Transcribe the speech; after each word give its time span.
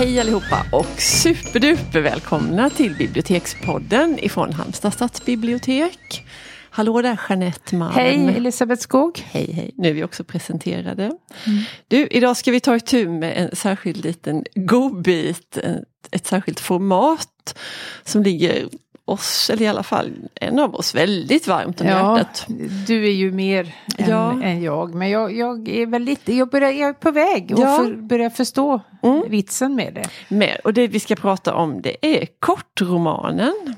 Hej 0.00 0.20
allihopa 0.20 0.66
och 0.72 1.00
superduper 1.00 2.00
välkomna 2.00 2.70
till 2.70 2.94
Bibliotekspodden 2.94 4.18
ifrån 4.18 4.52
Halmstad 4.52 4.92
stadsbibliotek. 4.92 6.26
Hallå 6.70 7.02
där 7.02 7.20
Jeanette 7.28 7.76
Malm. 7.76 7.94
Hej 7.94 8.36
Elisabeth 8.36 8.82
Skog. 8.82 9.22
Hej 9.24 9.52
hej, 9.52 9.70
nu 9.76 9.88
är 9.88 9.92
vi 9.92 10.04
också 10.04 10.24
presenterade. 10.24 11.04
Mm. 11.04 11.62
Du, 11.88 12.06
idag 12.06 12.36
ska 12.36 12.50
vi 12.50 12.60
ta 12.60 12.76
itu 12.76 13.08
med 13.08 13.36
en 13.36 13.56
särskild 13.56 14.04
liten 14.04 14.44
godbit, 14.54 15.58
ett 16.10 16.26
särskilt 16.26 16.60
format 16.60 17.58
som 18.04 18.22
ligger 18.22 18.68
oss, 19.04 19.50
eller 19.50 19.62
i 19.62 19.68
alla 19.68 19.82
fall 19.82 20.12
en 20.34 20.58
av 20.58 20.74
oss, 20.74 20.94
väldigt 20.94 21.46
varmt 21.46 21.80
om 21.80 21.86
ja, 21.86 22.18
hjärtat. 22.18 22.46
Du 22.86 23.04
är 23.06 23.12
ju 23.12 23.32
mer 23.32 23.74
ja. 23.98 24.32
än, 24.32 24.42
än, 24.42 24.62
jag, 24.62 24.94
men 24.94 25.10
jag, 25.10 25.36
jag 25.36 25.68
är 25.68 25.86
väl 25.86 26.02
lite, 26.02 26.34
jag, 26.34 26.50
börjar, 26.50 26.70
jag 26.70 26.88
är 26.88 26.92
på 26.92 27.10
väg 27.10 27.54
ja. 27.56 27.56
och 27.56 27.84
för, 27.86 27.94
börjar 27.94 28.30
förstå 28.30 28.80
mm. 29.02 29.22
vitsen 29.28 29.74
med 29.74 29.94
det. 29.94 30.34
Med, 30.34 30.60
och 30.64 30.74
det 30.74 30.88
vi 30.88 31.00
ska 31.00 31.16
prata 31.16 31.54
om 31.54 31.82
det 31.82 32.06
är 32.06 32.26
kortromanen. 32.38 33.74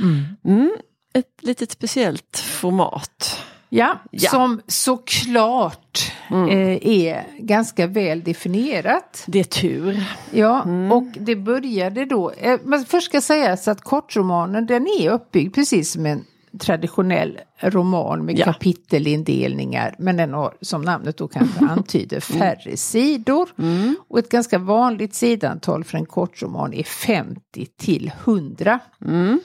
Mm. 0.00 0.36
Mm, 0.44 0.76
ett 1.14 1.42
litet 1.42 1.70
speciellt 1.70 2.38
format. 2.38 3.44
Ja, 3.76 3.98
ja. 4.10 4.30
som 4.30 4.60
såklart 4.66 6.12
mm. 6.30 6.48
eh, 6.48 6.88
är 6.88 7.24
ganska 7.38 7.86
väl 7.86 8.22
definierat. 8.22 9.24
Det 9.26 9.40
är 9.40 9.44
tur. 9.44 10.04
Ja, 10.30 10.62
mm. 10.62 10.92
och 10.92 11.04
det 11.20 11.36
började 11.36 12.04
då, 12.04 12.30
eh, 12.30 12.60
man 12.64 12.84
först 12.84 13.06
ska 13.06 13.20
sägas 13.20 13.68
att 13.68 13.80
kortromanen 13.80 14.66
den 14.66 14.86
är 15.00 15.10
uppbyggd 15.10 15.54
precis 15.54 15.92
som 15.92 16.06
en 16.06 16.24
traditionell 16.60 17.38
roman 17.60 18.24
med 18.24 18.38
ja. 18.38 18.44
kapitelindelningar 18.44 19.94
men 19.98 20.16
den 20.16 20.34
har 20.34 20.54
som 20.60 20.82
namnet 20.82 21.16
då 21.16 21.28
kanske 21.28 21.64
antyder 21.70 22.20
färre 22.20 22.76
sidor. 22.76 23.48
Mm. 23.58 23.96
Och 24.08 24.18
ett 24.18 24.28
ganska 24.28 24.58
vanligt 24.58 25.14
sidantal 25.14 25.84
för 25.84 25.98
en 25.98 26.06
kortroman 26.06 26.74
är 26.74 26.82
50 26.84 27.66
till 27.76 28.12
100. 28.24 28.78
Mm. 29.04 29.40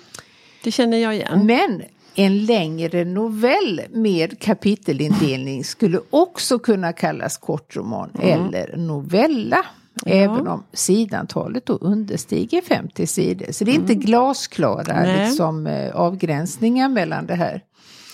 Det 0.63 0.71
känner 0.71 0.97
jag 0.97 1.15
igen. 1.15 1.45
Men 1.45 1.83
en 2.15 2.45
längre 2.45 3.05
novell 3.05 3.81
med 3.89 4.39
kapitelindelning 4.39 5.63
skulle 5.63 5.99
också 6.09 6.59
kunna 6.59 6.93
kallas 6.93 7.37
kortroman 7.37 8.09
mm. 8.21 8.45
eller 8.45 8.77
novella. 8.77 9.65
Ja. 10.05 10.11
Även 10.11 10.47
om 10.47 10.63
sidantalet 10.73 11.65
då 11.65 11.73
understiger 11.73 12.61
50 12.61 13.07
sidor. 13.07 13.51
Så 13.51 13.63
det 13.63 13.71
är 13.71 13.75
inte 13.75 13.93
mm. 13.93 14.05
glasklara 14.05 15.23
liksom, 15.23 15.67
eh, 15.67 15.95
avgränsningar 15.95 16.89
mellan 16.89 17.25
det 17.25 17.35
här. 17.35 17.63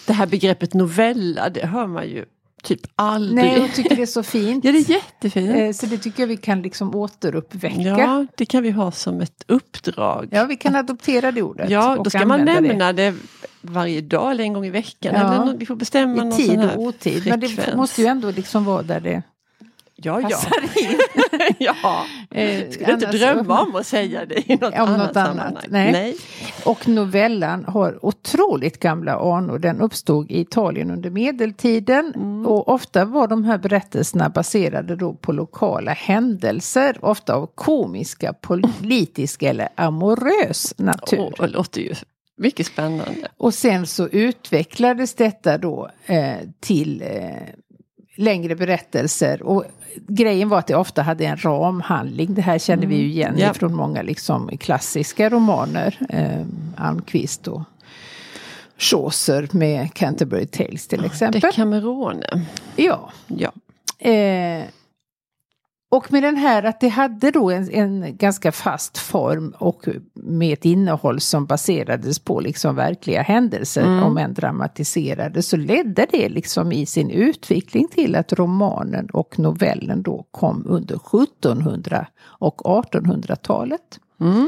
Det 0.08 0.14
här 0.14 0.28
begreppet 0.28 0.74
novella, 0.74 1.50
det 1.50 1.66
hör 1.66 1.88
man 1.88 2.08
ju 2.08 2.26
typ 2.66 2.82
aldrig. 2.96 3.36
Nej, 3.36 3.60
jag 3.60 3.74
tycker 3.74 3.96
det 3.96 4.02
är 4.02 4.06
så 4.06 4.24
fint. 4.38 4.66
ja, 4.66 4.72
det 4.72 4.78
är 4.78 4.90
jättefint. 4.90 5.56
Eh, 5.56 5.72
så 5.72 5.86
det 5.86 5.98
tycker 5.98 6.24
jag 6.24 6.28
vi 6.28 6.38
kan 6.38 6.62
liksom 6.62 6.96
återuppväcka. 6.96 7.80
Ja, 7.82 8.26
det 8.38 8.46
kan 8.46 8.64
vi 8.64 8.72
ha 8.72 8.92
som 8.92 9.22
ett 9.22 9.44
uppdrag. 9.48 10.28
Ja, 10.32 10.46
vi 10.46 10.56
kan 10.56 10.76
adoptera 10.76 11.32
det 11.32 11.42
ordet. 11.42 11.70
Ja, 11.70 11.98
då 12.04 12.10
ska 12.10 12.26
man 12.26 12.46
nämna 12.46 12.94
det. 12.94 13.12
det 13.12 13.18
varje 13.70 14.02
dag 14.02 14.32
eller 14.32 14.44
en 14.44 14.54
gång 14.54 14.66
i 14.66 14.70
veckan. 14.70 15.16
Ja. 15.16 15.44
Eller 15.44 15.58
vi 15.58 15.66
får 15.66 15.76
bestämma 15.76 16.14
I 16.14 16.26
någon 16.26 16.38
tid 16.38 16.70
och 16.76 16.82
otid. 16.82 17.24
Frekvens. 17.24 17.58
Men 17.58 17.66
det 17.70 17.76
måste 17.76 18.02
ju 18.02 18.08
ändå 18.08 18.32
liksom 18.32 18.66
vara 18.66 18.84
där 18.84 19.00
det 19.00 19.24
Ja, 19.98 20.22
ja. 20.30 20.38
ja. 21.58 22.06
Eh, 22.32 22.70
Skulle 22.70 22.94
inte 22.94 23.06
drömma 23.06 23.62
om 23.62 23.76
att 23.76 23.88
säga 23.88 24.26
det 24.26 24.52
i 24.52 24.56
något 24.56 24.74
om 24.74 24.80
annat, 24.80 25.08
något 25.08 25.18
annat. 25.18 25.66
Nej. 25.70 25.92
Nej. 25.92 26.18
Och 26.66 26.88
novellan 26.88 27.66
har 27.66 28.06
otroligt 28.06 28.80
gamla 28.80 29.36
anor. 29.36 29.60
Den 29.60 29.82
uppstod 29.82 30.32
i 30.32 30.40
Italien 30.40 30.92
under 30.92 31.10
medeltiden. 31.10 32.14
Mm. 32.16 32.46
Och 32.46 32.70
ofta 32.70 33.06
var 33.06 33.28
de 33.28 33.44
här 33.44 33.58
berättelserna 33.58 34.30
baserade 34.30 34.96
då 34.96 35.14
på 35.14 35.32
lokala 35.32 35.92
händelser. 35.92 36.98
Ofta 37.02 37.36
av 37.36 37.50
komiska, 37.56 38.34
politiska 38.34 39.50
eller 39.50 39.70
amorös 39.76 40.74
natur. 40.78 41.20
Oh, 41.20 41.32
det 41.40 41.48
låter 41.48 41.82
ju 41.82 41.96
mycket 42.38 42.68
spännande. 42.68 43.28
Och 43.38 43.54
sen 43.54 43.88
så 43.88 44.08
utvecklades 44.08 45.14
detta 45.14 45.58
då 45.58 45.90
eh, 46.06 46.38
till 46.60 47.02
eh, 47.02 47.32
längre 48.16 48.56
berättelser. 48.56 49.44
Och 49.44 49.64
grejen 50.08 50.50
var 50.50 50.60
att 50.60 50.68
det 50.68 50.76
ofta 50.76 51.02
hade 51.02 51.26
en 51.26 51.38
ramhandling. 51.38 52.34
Det 52.34 52.42
här 52.42 52.60
känner 52.60 52.84
mm. 52.84 52.90
vi 52.90 52.96
ju 52.96 53.04
mm. 53.04 53.12
igen 53.12 53.36
ja. 53.38 53.54
från 53.54 53.76
många 53.76 54.02
liksom 54.02 54.58
klassiska 54.58 55.30
romaner. 55.30 55.98
Eh, 56.10 56.46
Almqvist 56.78 57.48
och 57.48 57.62
Chaucer 58.78 59.48
med 59.52 59.94
Canterbury 59.94 60.46
Tales 60.46 60.88
till 60.88 61.06
exempel. 61.06 61.42
Decamerone. 61.42 62.46
Ja. 62.76 63.12
ja. 63.28 63.52
Eh, 64.10 64.64
och 65.96 66.12
med 66.12 66.24
den 66.24 66.36
här 66.36 66.64
att 66.64 66.80
det 66.80 66.88
hade 66.88 67.32
då 67.32 67.52
en, 67.52 67.72
en, 67.72 68.18
ganska 68.18 68.52
fast 68.52 68.98
form 68.98 69.54
och 69.58 69.88
med 70.14 70.54
ett 70.54 70.66
innehåll 70.66 71.20
som 71.20 71.46
baserades 71.46 72.20
på 72.20 72.40
liksom 72.40 72.76
verkliga 72.76 73.22
händelser, 73.22 73.82
mm. 73.82 74.04
om 74.04 74.18
än 74.18 74.34
dramatiserade, 74.34 75.42
så 75.42 75.58
ledde 75.58 76.08
det 76.12 76.30
liksom 76.30 76.72
i 76.72 76.86
sin 76.86 77.10
utveckling 77.10 77.88
till 77.88 78.16
att 78.16 78.34
romanen 78.34 79.10
och 79.14 79.40
novellen 79.40 80.04
då 80.04 80.26
kom 80.32 80.64
under 80.68 80.96
1700 80.96 82.08
och 82.24 82.62
1800-talet. 82.62 84.00
Mm. 84.22 84.48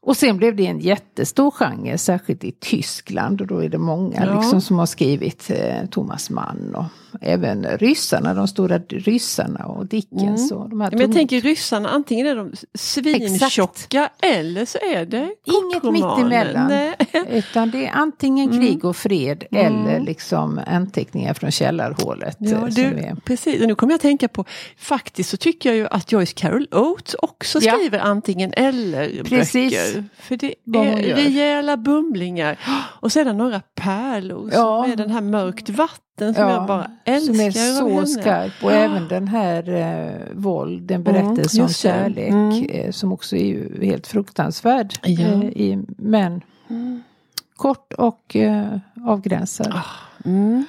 Och 0.00 0.16
sen 0.16 0.36
blev 0.36 0.56
det 0.56 0.66
en 0.66 0.80
jättestor 0.80 1.50
genre, 1.50 1.98
särskilt 1.98 2.44
i 2.44 2.52
Tyskland. 2.52 3.40
Och 3.40 3.46
då 3.46 3.64
är 3.64 3.68
det 3.68 3.78
många 3.78 4.26
ja. 4.26 4.40
liksom, 4.40 4.60
som 4.60 4.78
har 4.78 4.86
skrivit 4.86 5.50
eh, 5.50 5.86
Thomas 5.90 6.30
Mann 6.30 6.74
och 6.74 6.84
även 7.20 7.66
ryssarna, 7.78 8.34
de 8.34 8.48
stora 8.48 8.78
ryssarna 8.78 9.64
och 9.66 9.86
Dickens. 9.86 10.50
Mm. 10.50 10.62
Och 10.62 10.70
de 10.70 10.80
här 10.80 10.90
Men 10.90 11.00
jag 11.00 11.12
tänker 11.12 11.40
ryssarna, 11.40 11.88
antingen 11.88 12.26
är 12.26 12.36
de 12.36 12.52
svintjocka 12.74 14.10
eller 14.22 14.64
så 14.64 14.78
är 14.78 15.06
det 15.06 15.34
Inget 15.44 15.82
mittemellan. 15.82 16.72
Utan 17.30 17.70
det 17.70 17.86
är 17.86 17.92
antingen 17.92 18.50
mm. 18.50 18.60
krig 18.60 18.84
och 18.84 18.96
fred 18.96 19.44
mm. 19.50 19.86
eller 19.86 20.00
liksom 20.00 20.60
anteckningar 20.66 21.34
från 21.34 21.50
källarhålet. 21.50 22.36
Ja, 22.40 22.56
eh, 22.56 22.64
du, 22.64 22.82
är... 22.82 23.16
Precis, 23.24 23.60
och 23.62 23.68
nu 23.68 23.74
kommer 23.74 23.92
jag 23.92 23.98
att 23.98 24.02
tänka 24.02 24.28
på, 24.28 24.44
faktiskt 24.76 25.30
så 25.30 25.36
tycker 25.36 25.68
jag 25.68 25.76
ju 25.76 25.86
att 25.86 26.12
Joyce 26.12 26.32
Carol 26.34 26.68
Oates 26.70 27.14
också 27.14 27.60
skriver 27.60 27.98
ja. 27.98 28.04
antingen 28.04 28.52
eller 28.56 29.24
precis. 29.24 29.70
böcker. 29.72 30.04
För 30.18 30.36
det 30.36 30.54
är 30.78 31.14
rejäla 31.14 31.76
bumlingar. 31.76 32.58
Och 33.00 33.12
sedan 33.12 33.38
några 33.38 33.60
pärlor 33.74 34.50
ja. 34.52 34.82
som 34.82 34.92
är 34.92 34.96
den 34.96 35.10
här 35.10 35.20
mörkt 35.20 35.68
vatten 35.68 36.07
som 36.18 36.42
ja, 36.42 36.50
jag 36.50 36.66
bara 36.66 36.90
älskar. 37.04 37.34
Som 37.34 37.40
är 37.40 38.00
så 38.00 38.06
skarp 38.06 38.52
och 38.62 38.72
även 38.72 39.08
den 39.08 39.28
här 39.28 39.68
eh, 39.68 40.34
våld, 40.34 40.90
en 40.90 41.02
berättelse 41.02 41.56
mm, 41.56 41.66
om 41.66 41.72
kärlek 41.72 42.28
mm. 42.28 42.64
eh, 42.70 42.90
som 42.90 43.12
också 43.12 43.36
är 43.36 43.82
helt 43.82 44.06
fruktansvärd. 44.06 44.94
Ja. 45.02 45.26
Eh, 45.26 45.42
i, 45.42 45.84
men 45.88 46.42
mm. 46.68 47.02
kort 47.56 47.92
och 47.92 48.36
eh, 48.36 48.78
avgränsad. 49.04 49.72
Ah, 49.74 49.84
mm. 50.24 50.64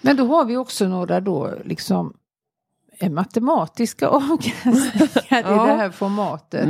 Men 0.00 0.16
då 0.16 0.26
har 0.26 0.44
vi 0.44 0.56
också 0.56 0.88
några 0.88 1.20
då 1.20 1.54
liksom 1.64 2.12
eh, 2.98 3.10
matematiska 3.10 4.08
avgränsningar 4.08 5.20
ja. 5.28 5.38
i 5.38 5.68
det 5.68 5.76
här 5.76 5.90
formatet. 5.90 6.66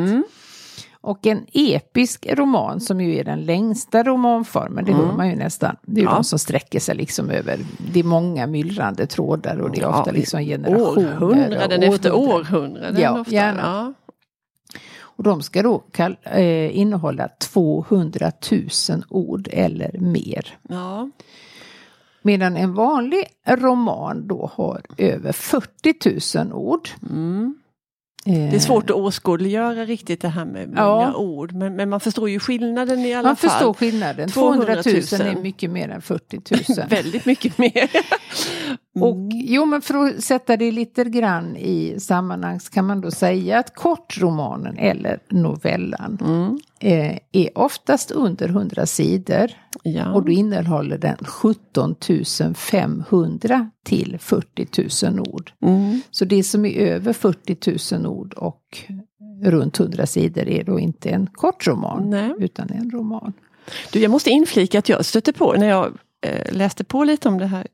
Och 1.07 1.27
en 1.27 1.47
episk 1.53 2.27
roman 2.31 2.81
som 2.81 3.01
ju 3.01 3.17
är 3.17 3.25
den 3.25 3.45
längsta 3.45 4.03
romanformen, 4.03 4.85
det 4.85 4.93
mm. 4.93 5.07
hör 5.07 5.17
man 5.17 5.29
ju 5.31 5.37
nästan. 5.37 5.77
Det 5.83 6.01
är 6.01 6.03
ju 6.03 6.11
ja. 6.11 6.15
de 6.15 6.25
som 6.25 6.39
sträcker 6.39 6.81
sig 6.81 6.95
liksom 6.95 7.31
över 7.31 7.59
de 7.93 8.03
många 8.03 8.47
myllrande 8.47 9.07
trådar 9.07 9.59
och 9.59 9.71
det 9.71 9.79
är 9.79 9.83
ja, 9.83 10.01
ofta 10.01 10.11
liksom 10.11 10.41
generationer. 10.41 11.23
Århundraden 11.23 11.83
efter 11.83 12.15
århundraden. 12.15 13.01
Ja, 13.01 13.21
ofta. 13.21 13.33
gärna. 13.33 13.61
Ja. 13.63 13.93
Och 14.99 15.25
de 15.25 15.43
ska 15.43 15.63
då 15.63 15.79
kall, 15.79 16.17
eh, 16.23 16.79
innehålla 16.79 17.29
200 17.29 18.33
000 18.51 19.05
ord 19.09 19.49
eller 19.53 19.99
mer. 19.99 20.59
Ja. 20.69 21.11
Medan 22.23 22.57
en 22.57 22.75
vanlig 22.75 23.25
roman 23.47 24.27
då 24.27 24.51
har 24.55 24.83
över 24.97 25.33
40 25.33 26.39
000 26.39 26.53
ord. 26.53 26.89
Mm. 27.11 27.55
Det 28.27 28.57
är 28.57 28.59
svårt 28.59 28.91
att 28.91 28.97
åskådliggöra 28.97 29.85
riktigt 29.85 30.21
det 30.21 30.29
här 30.29 30.45
med 30.45 30.69
många 30.69 30.81
ja. 30.81 31.15
ord 31.15 31.53
men, 31.53 31.77
men, 31.77 31.89
man 31.89 32.01
förstår 32.01 32.31
ju 32.31 32.41
skillnaden 32.41 32.99
i 32.99 33.15
alla 33.15 33.37
fall. 33.37 33.51
Man 33.51 33.51
förstår 33.51 33.75
skillnaden. 33.75 34.29
200 34.29 34.75
000, 34.75 34.85
000 34.85 34.93
är 35.21 35.43
mycket 35.43 35.71
mer 35.71 35.89
än 35.89 36.03
40 36.03 36.41
000. 36.79 36.89
Väldigt 36.89 37.27
mycket 37.27 37.59
mer. 37.59 37.91
Mm. 38.97 39.09
Och 39.09 39.31
jo 39.33 39.65
men 39.65 39.83
för 39.83 39.95
att 39.95 40.25
sätta 40.25 40.57
det 40.57 40.71
lite 40.71 41.05
grann 41.05 41.57
i 41.57 42.01
sammanhang 42.01 42.61
så 42.61 42.71
kan 42.71 42.87
man 42.87 43.01
då 43.01 43.11
säga 43.11 43.59
att 43.59 43.75
kortromanen 43.75 44.79
eller 44.79 45.19
novellan 45.31 46.19
mm. 46.21 46.59
eh, 46.81 47.19
är 47.33 47.59
oftast 47.59 48.11
under 48.11 48.49
100 48.49 48.87
sidor. 48.87 49.51
Ja. 49.83 50.13
Och 50.13 50.25
då 50.25 50.33
innehåller 50.33 50.99
den 50.99 51.17
17 51.17 51.95
500 52.55 53.71
till 53.85 54.17
40 54.21 55.07
000 55.07 55.21
ord. 55.21 55.53
Mm. 55.63 56.01
Så 56.11 56.25
det 56.25 56.43
som 56.43 56.65
är 56.65 56.79
över 56.79 57.13
40 57.13 57.95
000 57.95 58.07
ord 58.07 58.35
och 58.35 58.63
runt 59.43 59.81
100 59.81 60.07
sidor 60.07 60.49
är 60.49 60.65
då 60.65 60.81
inte 60.81 61.11
en 61.11 61.27
kortroman 61.33 62.11
Nej. 62.11 62.35
utan 62.39 62.71
en 62.71 62.91
roman. 62.91 63.33
Du, 63.93 64.01
jag 64.01 64.11
måste 64.11 64.31
inflika 64.31 64.79
att 64.79 64.89
jag 64.89 65.05
stötte 65.05 65.33
på 65.33 65.53
när 65.53 65.67
jag 65.67 65.87
eh, 66.27 66.53
läste 66.53 66.85
på 66.85 67.05
lite 67.05 67.29
om 67.29 67.39
det 67.39 67.47
här 67.47 67.67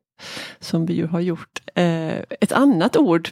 som 0.60 0.86
vi 0.86 0.94
ju 0.94 1.06
har 1.06 1.20
gjort. 1.20 1.60
Eh, 1.74 2.18
ett 2.40 2.52
annat 2.52 2.96
ord, 2.96 3.30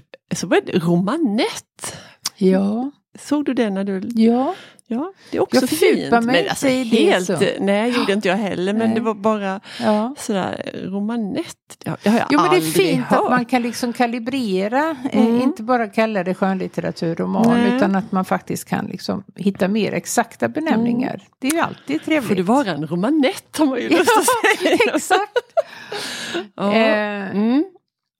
romanett. 0.75 1.97
Ja. 2.37 2.91
Såg 3.19 3.45
du 3.45 3.55
det 3.55 3.71
när 3.71 3.85
du... 3.85 4.01
Ja. 4.15 4.55
Ja, 4.93 5.13
det 5.31 5.37
är 5.37 5.43
också 5.43 5.61
jag 5.61 5.69
fint. 5.69 6.11
Men 6.11 6.49
alltså 6.49 6.67
helt, 6.67 7.27
så. 7.27 7.39
nej, 7.61 7.91
gjorde 7.91 8.13
inte 8.13 8.29
jag 8.29 8.37
heller. 8.37 8.73
Men 8.73 8.87
nej. 8.89 8.95
det 8.95 9.01
var 9.01 9.15
bara 9.15 9.61
ja. 9.81 10.15
sådär 10.19 10.71
romanett. 10.85 11.57
Det, 11.85 11.97
det 12.03 12.11
har 12.11 12.19
jag 12.19 12.27
jo, 12.31 12.41
men 12.41 12.51
det 12.51 12.57
är 12.57 12.61
fint 12.61 13.05
hört. 13.05 13.25
att 13.25 13.31
man 13.31 13.45
kan 13.45 13.63
liksom 13.63 13.93
kalibrera. 13.93 14.97
Eh, 15.11 15.21
mm. 15.21 15.37
Eh, 15.37 15.43
inte 15.43 15.63
bara 15.63 15.89
kalla 15.89 16.25
det 16.25 16.35
skönlitteraturroman 16.35 17.49
nej. 17.49 17.77
utan 17.77 17.97
att 17.97 18.13
man 18.13 18.25
faktiskt 18.25 18.65
kan 18.65 18.87
liksom 18.87 19.25
hitta 19.37 19.69
mer 19.69 19.93
exakta 19.93 20.49
benämningar. 20.49 21.15
Mm. 21.15 21.27
Det 21.39 21.49
är 21.49 21.53
ju 21.53 21.61
alltid 21.61 22.05
trevligt. 22.05 22.29
Får 22.29 22.35
det 22.35 22.43
vara 22.43 22.71
en 22.71 22.87
romanett 22.87 23.57
har 23.59 23.67
man 23.67 23.81
ju 23.81 23.89
lust 23.89 24.11
att 24.19 24.59
säga. 24.59 24.77
exakt. 24.95 25.39
ja. 26.55 26.75
eh, 26.75 27.31
mm. 27.31 27.65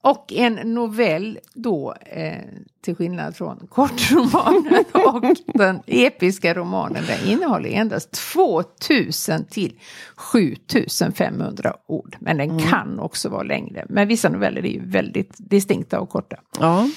Och 0.03 0.33
en 0.33 0.55
novell 0.75 1.39
då, 1.55 1.95
eh, 2.07 2.39
till 2.81 2.95
skillnad 2.97 3.37
från 3.37 3.67
kortromanen 3.69 4.85
och 4.93 5.25
den 5.55 5.81
episka 5.87 6.55
romanen, 6.55 7.05
den 7.07 7.31
innehåller 7.31 7.71
endast 7.71 8.11
2000 8.33 9.45
till 9.45 9.79
7500 10.17 11.77
ord. 11.87 12.17
Men 12.21 12.37
den 12.37 12.51
mm. 12.51 12.63
kan 12.63 13.01
också 13.01 13.29
vara 13.29 13.43
längre. 13.43 13.87
Men 13.89 14.09
vissa 14.09 14.29
noveller 14.29 14.67
är 14.67 14.71
ju 14.71 14.87
väldigt 14.87 15.35
distinkta 15.39 16.01
och 16.01 16.09
korta. 16.09 16.37
Ja. 16.61 16.89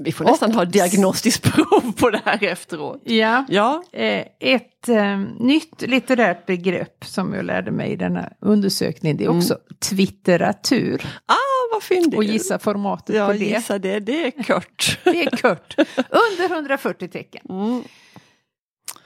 Vi 0.00 0.12
får 0.12 0.24
nästan 0.24 0.50
och, 0.50 0.56
ha 0.56 0.64
diagnostiskt 0.64 1.52
prov 1.52 1.92
på 1.92 2.10
det 2.10 2.20
här 2.24 2.44
efteråt. 2.44 3.02
Ja, 3.04 3.44
ja. 3.48 3.82
Eh, 3.92 4.24
ett 4.40 4.88
eh, 4.88 5.18
nytt 5.38 5.82
litterärt 5.82 6.46
begrepp 6.46 7.04
som 7.04 7.34
jag 7.34 7.44
lärde 7.44 7.70
mig 7.70 7.90
i 7.90 7.96
denna 7.96 8.32
undersökning 8.40 9.16
det 9.16 9.24
är 9.24 9.28
också 9.28 9.54
mm. 9.54 9.64
twitteratur. 9.78 11.06
Ah, 11.26 11.72
vad 11.72 11.82
fyndigt! 11.82 12.16
Och 12.16 12.24
gissa 12.24 12.58
formatet 12.58 13.16
ja, 13.16 13.26
på 13.26 13.32
det. 13.32 13.38
Gissa 13.38 13.78
det, 13.78 14.00
det 14.00 14.26
är 14.26 14.42
kort. 14.42 14.98
det 15.04 15.24
är 15.24 15.36
kort. 15.36 15.74
Under 15.96 16.54
140 16.54 17.08
tecken. 17.08 17.42
Mm. 17.48 17.82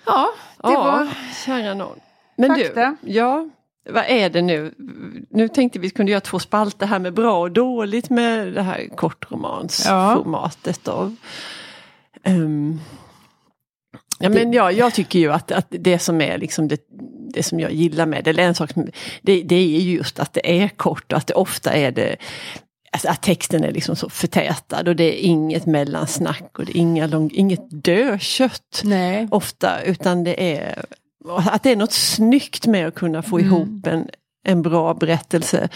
Ja, 0.06 0.30
det 0.62 0.72
ja, 0.72 0.84
var... 0.84 1.08
Kära 1.44 1.74
någon. 1.74 1.98
Men 2.36 2.56
fakta. 2.56 2.96
du, 3.02 3.12
ja, 3.12 3.48
vad 3.88 4.04
är 4.08 4.30
det 4.30 4.42
nu? 4.42 4.74
Nu 5.30 5.48
tänkte 5.48 5.78
vi 5.78 5.90
kunde 5.90 6.12
göra 6.12 6.20
två 6.20 6.38
spalter 6.38 6.86
här 6.86 6.98
med 6.98 7.14
bra 7.14 7.40
och 7.40 7.50
dåligt 7.50 8.10
med 8.10 8.52
det 8.52 8.62
här 8.62 8.88
kortromansformatet. 8.96 10.80
Ja. 10.84 11.10
Um, 12.24 12.80
ja, 14.18 14.28
men 14.28 14.52
ja, 14.52 14.72
jag 14.72 14.94
tycker 14.94 15.18
ju 15.18 15.32
att, 15.32 15.52
att 15.52 15.66
det 15.68 15.98
som 15.98 16.20
är 16.20 16.38
liksom 16.38 16.68
det, 16.68 16.80
det 17.34 17.42
som 17.42 17.60
jag 17.60 17.72
gillar 17.72 18.06
med 18.06 18.24
det, 18.24 18.30
eller 18.30 18.42
en 18.42 18.54
sak, 18.54 18.70
det, 19.22 19.42
det 19.42 19.54
är 19.54 19.80
just 19.80 20.18
att 20.18 20.32
det 20.32 20.62
är 20.62 20.68
kort 20.68 21.12
och 21.12 21.18
att 21.18 21.26
det 21.26 21.34
ofta 21.34 21.72
är 21.72 21.92
det 21.92 22.16
Alltså 22.92 23.08
att 23.08 23.22
texten 23.22 23.64
är 23.64 23.72
liksom 23.72 23.96
så 23.96 24.08
förtätad 24.08 24.88
och 24.88 24.96
det 24.96 25.04
är 25.04 25.26
inget 25.26 25.66
mellansnack 25.66 26.58
och 26.58 26.64
det 26.64 26.72
är 26.72 26.80
inga 26.80 27.06
lång, 27.06 27.30
inget 27.34 27.84
dödkött 27.84 28.82
ofta 29.30 29.82
utan 29.82 30.24
det 30.24 30.56
är 30.56 30.84
att 31.36 31.62
det 31.62 31.72
är 31.72 31.76
något 31.76 31.92
snyggt 31.92 32.66
med 32.66 32.88
att 32.88 32.94
kunna 32.94 33.22
få 33.22 33.38
mm. 33.38 33.46
ihop 33.46 33.86
en, 33.86 34.08
en 34.44 34.62
bra 34.62 34.94
berättelse 34.94 35.68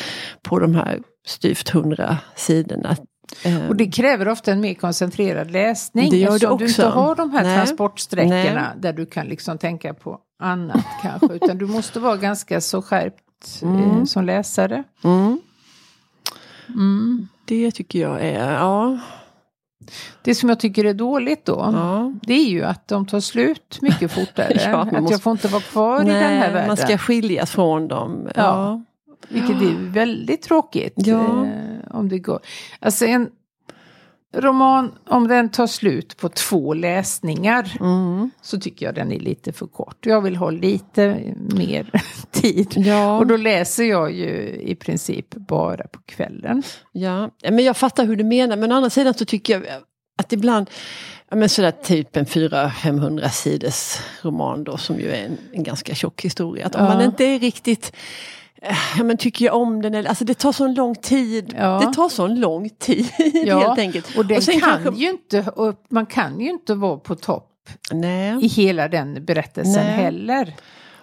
på 0.42 0.58
de 0.58 0.74
här 0.74 1.00
styvt 1.26 1.68
hundra 1.68 2.18
sidorna. 2.36 2.96
Eh, 3.44 3.68
och 3.68 3.76
det 3.76 3.86
kräver 3.86 4.28
ofta 4.28 4.52
en 4.52 4.60
mer 4.60 4.74
koncentrerad 4.74 5.50
läsning 5.50 6.10
det 6.10 6.16
gör 6.16 6.38
det 6.38 6.46
också. 6.46 6.56
du 6.56 6.66
inte 6.66 6.86
har 6.86 7.14
de 7.14 7.30
här 7.30 7.42
Nej. 7.42 7.56
transportsträckorna 7.56 8.54
Nej. 8.54 8.72
där 8.76 8.92
du 8.92 9.06
kan 9.06 9.26
liksom 9.26 9.58
tänka 9.58 9.94
på 9.94 10.18
annat 10.42 10.84
kanske. 11.02 11.32
Utan 11.32 11.58
du 11.58 11.66
måste 11.66 12.00
vara 12.00 12.16
ganska 12.16 12.60
så 12.60 12.82
skärpt 12.82 13.62
mm. 13.62 13.90
eh, 13.90 14.04
som 14.04 14.24
läsare. 14.24 14.84
Mm. 15.04 15.40
Mm. 16.68 17.28
Det 17.44 17.70
tycker 17.70 17.98
jag 17.98 18.20
är, 18.20 18.52
ja. 18.52 18.98
Det 20.22 20.34
som 20.34 20.48
jag 20.48 20.60
tycker 20.60 20.84
är 20.84 20.94
dåligt 20.94 21.44
då, 21.44 21.70
ja. 21.72 22.12
det 22.22 22.34
är 22.34 22.48
ju 22.48 22.64
att 22.64 22.88
de 22.88 23.06
tar 23.06 23.20
slut 23.20 23.78
mycket 23.82 24.12
fortare. 24.12 24.60
ja, 24.64 24.76
att 24.76 24.92
måste... 24.92 25.14
jag 25.14 25.22
får 25.22 25.32
inte 25.32 25.48
vara 25.48 25.62
kvar 25.62 26.04
Nej, 26.04 26.06
i 26.06 26.12
den 26.12 26.38
här 26.38 26.52
världen. 26.52 26.66
Man 26.66 26.76
ska 26.76 26.98
skiljas 26.98 27.50
från 27.50 27.88
dem. 27.88 28.28
Ja. 28.34 28.42
ja. 28.42 28.82
Vilket 29.28 29.56
är 29.62 29.92
väldigt 29.92 30.42
tråkigt. 30.42 31.08
Eh, 31.08 31.44
om 31.90 32.08
det 32.08 32.18
går. 32.18 32.40
Alltså 32.80 33.06
en 33.06 33.28
roman, 34.32 34.92
om 35.06 35.28
den 35.28 35.48
tar 35.48 35.66
slut 35.66 36.16
på 36.16 36.28
två 36.28 36.74
läsningar 36.74 37.76
mm. 37.80 38.30
så 38.42 38.60
tycker 38.60 38.86
jag 38.86 38.94
den 38.94 39.12
är 39.12 39.20
lite 39.20 39.52
för 39.52 39.66
kort. 39.66 40.06
Jag 40.06 40.20
vill 40.20 40.36
ha 40.36 40.50
lite 40.50 41.34
mer 41.36 41.90
tid. 42.30 42.72
Ja. 42.76 43.18
Och 43.18 43.26
då 43.26 43.36
läser 43.36 43.84
jag 43.84 44.12
ju 44.12 44.60
i 44.62 44.74
princip 44.74 45.34
bara 45.34 45.86
på 45.86 46.00
kvällen. 46.06 46.62
Ja, 46.92 47.30
men 47.42 47.64
jag 47.64 47.76
fattar 47.76 48.06
hur 48.06 48.16
du 48.16 48.24
menar. 48.24 48.56
Men 48.56 48.72
å 48.72 48.74
andra 48.74 48.90
sidan 48.90 49.14
så 49.14 49.24
tycker 49.24 49.54
jag 49.54 49.82
att 50.18 50.32
ibland 50.32 50.70
Ja 51.32 51.36
men 51.36 51.48
sådär 51.48 51.70
typ 51.70 52.16
en 52.16 52.26
400-500 52.26 53.28
sidors 53.28 53.98
roman 54.22 54.64
då 54.64 54.76
som 54.76 55.00
ju 55.00 55.10
är 55.10 55.24
en, 55.24 55.38
en 55.52 55.62
ganska 55.62 55.94
tjock 55.94 56.24
historia. 56.24 56.66
Att 56.66 56.74
om 56.74 56.84
ja. 56.84 56.94
man 56.94 57.02
inte 57.02 57.24
är 57.24 57.38
riktigt 57.38 57.92
ja, 58.96 59.04
men 59.04 59.16
tycker 59.16 59.44
jag 59.44 59.54
om 59.54 59.82
den? 59.82 60.06
Alltså 60.06 60.24
det 60.24 60.34
tar 60.34 60.52
så 60.52 60.66
lång 60.66 60.94
tid. 60.94 61.54
Ja. 61.58 61.78
Det 61.86 61.92
tar 61.92 62.08
så 62.08 62.26
lång 62.26 62.70
tid 62.70 63.08
ja. 63.46 63.58
helt 63.58 63.78
enkelt. 63.78 64.16
Och, 64.16 64.24
och 64.24 64.42
kan 64.42 64.60
kanske... 64.60 65.02
ju 65.02 65.10
inte, 65.10 65.52
man 65.88 66.06
kan 66.06 66.40
ju 66.40 66.50
inte 66.50 66.74
vara 66.74 66.96
på 66.96 67.14
topp 67.14 67.48
Nej. 67.90 68.44
i 68.44 68.46
hela 68.46 68.88
den 68.88 69.24
berättelsen 69.24 69.86
Nej. 69.86 69.94
heller. 69.94 70.54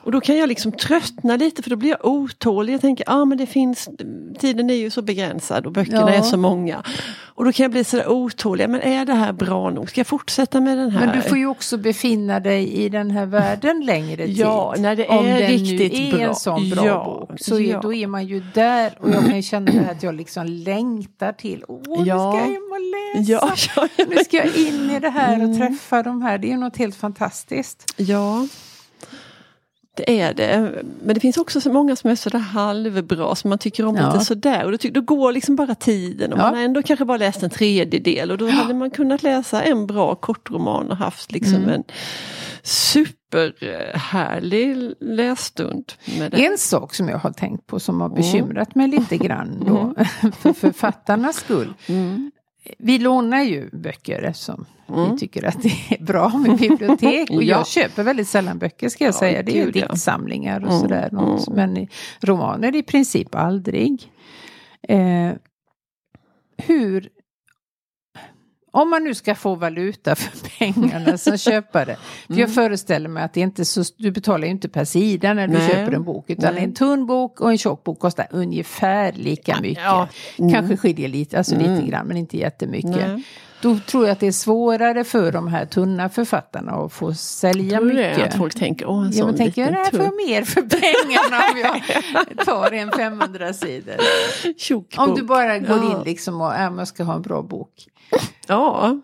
Och 0.04 0.12
då 0.12 0.22
kan 0.22 0.38
jag 0.38 0.50
liksom 0.50 0.72
tröttna 0.72 1.36
lite 1.36 1.64
för 1.64 1.70
då 1.70 1.76
blir 1.76 1.90
jag 1.90 2.06
otålig. 2.06 2.74
Jag 2.74 2.82
tänker, 2.82 3.04
ja 3.08 3.14
ah, 3.14 3.26
men 3.26 3.38
det 3.38 3.46
finns, 3.46 3.90
tiden 4.40 4.70
är 4.70 4.74
ju 4.74 4.90
så 4.90 5.02
begränsad 5.02 5.66
och 5.66 5.72
böckerna 5.72 6.00
ja. 6.00 6.10
är 6.10 6.22
så 6.22 6.38
många. 6.38 6.84
Och 7.40 7.46
då 7.46 7.52
kan 7.52 7.64
jag 7.64 7.72
bli 7.72 7.84
sådär 7.84 8.08
otålig, 8.08 8.70
men 8.70 8.82
är 8.82 9.06
det 9.06 9.14
här 9.14 9.34
bra 9.34 9.70
nog? 9.70 9.90
Ska 9.90 10.00
jag 10.00 10.08
fortsätta 10.08 10.62
med 10.62 10.78
den 10.78 10.92
här? 10.92 11.06
Men 11.06 11.16
du 11.16 11.22
får 11.22 11.38
ju 11.38 11.46
också 11.46 11.78
befinna 11.78 12.40
dig 12.40 12.74
i 12.74 12.90
den 12.90 13.12
här 13.12 13.26
världen 13.26 13.82
längre 13.86 14.26
tid. 14.26 14.38
Ja, 14.38 14.76
när 14.78 14.96
det 14.96 15.06
är 15.06 15.18
Om 15.18 15.26
riktigt 15.26 15.94
nu 15.94 16.08
är 16.08 16.12
bra. 16.12 16.22
en 16.22 16.36
sån 16.36 16.70
bra 16.70 16.86
ja, 16.86 17.28
bok. 17.30 17.40
Så 17.40 17.60
ja. 17.60 17.80
då 17.82 17.94
är 17.94 18.08
man 18.08 18.26
ju 18.26 18.44
där 18.54 18.98
och 19.00 19.10
jag 19.10 19.26
kan 19.26 19.42
känna 19.42 19.90
att 19.92 20.04
jag 20.04 20.16
liksom 20.16 20.46
längtar 20.46 21.32
till, 21.32 21.64
åh 21.68 21.82
nu 21.88 21.96
ska 21.96 22.06
jag 22.06 22.34
hem 22.34 22.72
och 22.72 23.18
läsa. 23.18 23.56
Ja, 23.76 23.88
nu 24.10 24.18
ska 24.18 24.38
jag 24.38 24.56
in 24.56 24.90
i 24.90 25.00
det 25.00 25.10
här 25.10 25.38
och 25.38 25.44
mm. 25.44 25.58
träffa 25.58 26.04
de 26.04 26.22
här. 26.22 26.38
Det 26.38 26.48
är 26.48 26.52
ju 26.52 26.58
något 26.58 26.78
helt 26.78 26.96
fantastiskt. 26.96 27.94
Ja. 27.98 28.48
Det 30.06 30.22
är 30.22 30.34
det. 30.34 30.84
Men 31.04 31.14
det 31.14 31.20
finns 31.20 31.38
också 31.38 31.62
så 31.62 31.74
många 31.74 31.96
som 31.96 32.10
är 32.10 32.16
sådär 32.16 32.40
halvbra 32.40 33.36
som 33.36 33.50
man 33.50 33.58
tycker 33.58 33.86
om 33.86 33.96
ja. 33.96 34.14
lite 34.14 34.26
sådär. 34.26 34.66
Och 34.66 34.72
då, 34.72 34.78
då 34.92 35.02
går 35.02 35.32
liksom 35.32 35.56
bara 35.56 35.76
tiden 35.76 36.34
och 36.34 36.40
ja. 36.40 36.44
man 36.44 36.54
har 36.54 36.62
ändå 36.62 36.84
kanske 36.84 37.06
bara 37.06 37.18
läst 37.18 37.44
en 37.44 37.50
tredjedel. 37.50 38.32
Och 38.32 38.38
då 38.38 38.48
hade 38.48 38.74
man 38.74 38.92
kunnat 38.92 39.24
läsa 39.24 39.64
en 39.64 39.88
bra 39.88 40.16
kortroman 40.16 40.92
och 40.92 40.98
haft 40.98 41.32
liksom 41.32 41.56
mm. 41.56 41.70
en 41.70 41.84
superhärlig 42.64 44.94
lässtund. 45.00 45.94
En 46.32 46.58
sak 46.58 46.94
som 46.94 47.10
jag 47.10 47.18
har 47.18 47.32
tänkt 47.32 47.68
på 47.68 47.80
som 47.80 48.02
har 48.02 48.10
bekymrat 48.10 48.76
mig 48.76 48.88
lite 48.88 49.18
grann 49.18 49.64
då, 49.66 49.78
mm. 49.78 49.96
för 50.40 50.54
författarnas 50.54 51.36
skull. 51.36 51.74
Mm. 51.88 52.32
Vi 52.78 53.00
lånar 53.00 53.42
ju 53.42 53.70
böcker 53.72 54.24
eftersom 54.24 54.66
mm. 54.90 55.12
vi 55.12 55.20
tycker 55.20 55.46
att 55.46 55.64
det 55.64 55.72
är 55.90 56.04
bra 56.04 56.30
med 56.30 56.58
bibliotek. 56.58 57.30
Och 57.36 57.44
jag 57.44 57.68
köper 57.68 58.04
väldigt 58.04 58.28
sällan 58.28 58.58
böcker 58.60 58.90
ska 58.90 59.04
jag 59.04 59.14
ja, 59.14 59.20
säga. 59.20 59.44
Det 59.44 59.62
är 59.62 59.72
diktsamlingar 59.72 60.62
och 60.62 60.70
mm. 60.70 60.80
sådär. 60.80 61.10
Mm. 61.12 61.40
Men 61.52 61.88
romaner 62.22 62.76
i 62.76 62.84
princip 62.84 63.36
aldrig. 63.36 64.12
Eh, 64.88 65.32
hur 66.58 67.10
om 68.72 68.90
man 68.90 69.04
nu 69.04 69.16
ska 69.16 69.36
få 69.36 69.56
valuta 69.56 70.16
för 70.16 70.50
pengarna 70.60 71.18
som 71.18 71.38
köpare. 71.38 71.98
För 72.26 72.34
mm. 72.34 72.42
jag 72.42 72.54
föreställer 72.54 73.10
mig 73.10 73.24
att 73.24 73.34
det 73.34 73.40
inte 73.40 73.66
så, 73.66 73.84
du 73.98 74.12
betalar 74.12 74.46
ju 74.46 74.52
inte 74.52 74.70
per 74.70 74.86
sida 74.86 75.34
när 75.34 75.48
du 75.48 75.54
Nej. 75.54 75.70
köper 75.70 75.92
en 75.92 76.04
bok. 76.04 76.30
Utan 76.30 76.54
Nej. 76.54 76.64
en 76.64 76.74
tunn 76.74 77.06
bok 77.06 77.42
och 77.42 77.52
en 77.52 77.58
tjock 77.58 77.84
bok 77.84 78.00
kostar 78.00 78.28
ungefär 78.30 79.12
lika 79.12 79.62
mycket. 79.62 79.84
Ja. 79.84 80.08
Mm. 80.38 80.54
Kanske 80.54 80.78
skiljer 80.78 81.08
lite, 81.08 81.38
alltså 81.38 81.56
mm. 81.56 81.76
lite 81.76 81.88
grann 81.88 82.08
men 82.08 82.18
inte 82.18 82.38
jättemycket. 82.38 83.08
Nej. 83.08 83.24
Då 83.62 83.80
tror 83.80 84.06
jag 84.06 84.12
att 84.12 84.20
det 84.20 84.28
är 84.28 84.32
svårare 84.32 85.04
för 85.04 85.32
de 85.32 85.48
här 85.48 85.66
tunna 85.66 86.10
författarna 86.10 86.72
att 86.72 86.94
få 86.94 87.14
sälja 87.14 87.78
tror 87.78 87.88
mycket. 87.88 88.16
Det, 88.16 88.26
att 88.26 88.38
folk 88.38 88.56
tänker, 88.56 88.86
åh 88.86 89.06
en 89.06 89.14
sån 89.14 89.32
ja, 89.32 89.38
tänker 89.38 89.62
jag, 89.62 89.72
det 89.72 89.78
här 89.78 89.92
får 89.92 90.04
jag 90.04 90.16
mer 90.28 90.44
för 90.44 90.62
pengarna 90.62 91.44
om 91.52 91.58
jag 92.38 92.46
tar 92.46 92.72
en 92.72 92.92
500 92.92 93.54
sidor. 93.54 93.96
Om 94.98 95.16
du 95.16 95.24
bara 95.24 95.60
går 95.60 95.78
ja. 95.78 95.98
in 95.98 96.04
liksom 96.06 96.42
och, 96.42 96.56
äh, 96.56 96.74
jag 96.78 96.88
ska 96.88 97.04
ha 97.04 97.16
en 97.16 97.22
bra 97.22 97.42
bok. 97.42 97.74
Ja. 98.50 99.00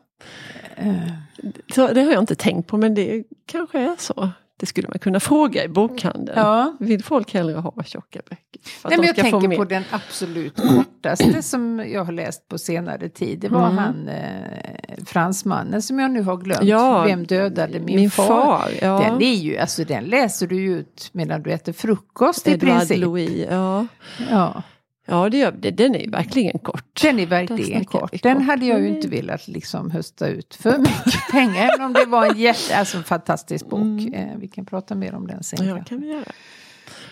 Så 1.75 1.87
det 1.87 2.01
har 2.01 2.11
jag 2.11 2.21
inte 2.21 2.35
tänkt 2.35 2.67
på 2.67 2.77
men 2.77 2.93
det 2.93 3.23
kanske 3.45 3.79
är 3.79 3.95
så. 3.97 4.29
Det 4.59 4.65
skulle 4.65 4.87
man 4.87 4.99
kunna 4.99 5.19
fråga 5.19 5.63
i 5.63 5.67
bokhandeln. 5.67 6.39
Ja. 6.39 6.75
Vill 6.79 7.03
folk 7.03 7.33
hellre 7.33 7.57
ha 7.57 7.83
tjocka 7.83 8.19
böcker? 8.29 8.61
Nej, 8.89 8.97
men 8.97 9.07
jag 9.07 9.15
tänker 9.15 9.57
på 9.57 9.65
den 9.65 9.83
absolut 9.91 10.55
kortaste 10.55 11.41
som 11.41 11.85
jag 11.87 12.05
har 12.05 12.11
läst 12.11 12.47
på 12.47 12.57
senare 12.57 13.09
tid. 13.09 13.39
Det 13.39 13.49
var 13.49 13.69
mm. 13.69 13.77
han 13.77 14.07
eh, 14.07 15.05
fransmannen 15.05 15.81
som 15.81 15.99
jag 15.99 16.11
nu 16.11 16.21
har 16.21 16.37
glömt. 16.37 16.63
Ja, 16.63 17.03
Vem 17.03 17.25
dödade 17.25 17.79
min, 17.79 17.95
min 17.95 18.11
far? 18.11 18.27
far 18.27 18.69
ja. 18.81 18.99
Den 18.99 19.21
är 19.21 19.35
ju, 19.35 19.57
alltså 19.57 19.83
den 19.83 20.03
läser 20.03 20.47
du 20.47 20.63
ut 20.63 21.09
medan 21.11 21.43
du 21.43 21.51
äter 21.51 21.73
frukost 21.73 22.47
Edward 22.47 22.69
i 22.69 22.71
princip. 22.71 22.97
Louis, 22.97 23.47
ja. 23.49 23.87
ja. 24.29 24.63
Ja, 25.05 25.29
det 25.29 25.37
gör, 25.37 25.51
det, 25.51 25.71
den 25.71 25.95
är 25.95 25.99
ju 25.99 26.09
verkligen 26.09 26.59
kort. 26.59 27.01
Den 27.01 27.19
är 27.19 27.25
verkligen 27.25 27.85
kort. 27.85 28.23
Den 28.23 28.37
kort. 28.37 28.45
hade 28.45 28.65
jag 28.65 28.81
ju 28.81 28.87
inte 28.87 29.07
velat 29.07 29.47
liksom 29.47 29.91
hösta 29.91 30.27
ut 30.27 30.55
för 30.55 30.77
mycket 30.77 31.27
pengar. 31.31 31.69
Även 31.73 31.85
om 31.85 31.93
det 31.93 32.05
var 32.05 32.25
en 32.25 32.37
jätte, 32.37 32.77
alltså 32.77 33.01
fantastisk 33.03 33.69
bok. 33.69 33.79
Mm. 33.81 34.13
Eh, 34.13 34.37
vi 34.37 34.47
kan 34.47 34.65
prata 34.65 34.95
mer 34.95 35.15
om 35.15 35.27
den 35.27 35.43
sen. 35.43 35.67
Ja, 35.67 35.83
kan 35.83 36.01
vi 36.01 36.07
göra. 36.07 36.31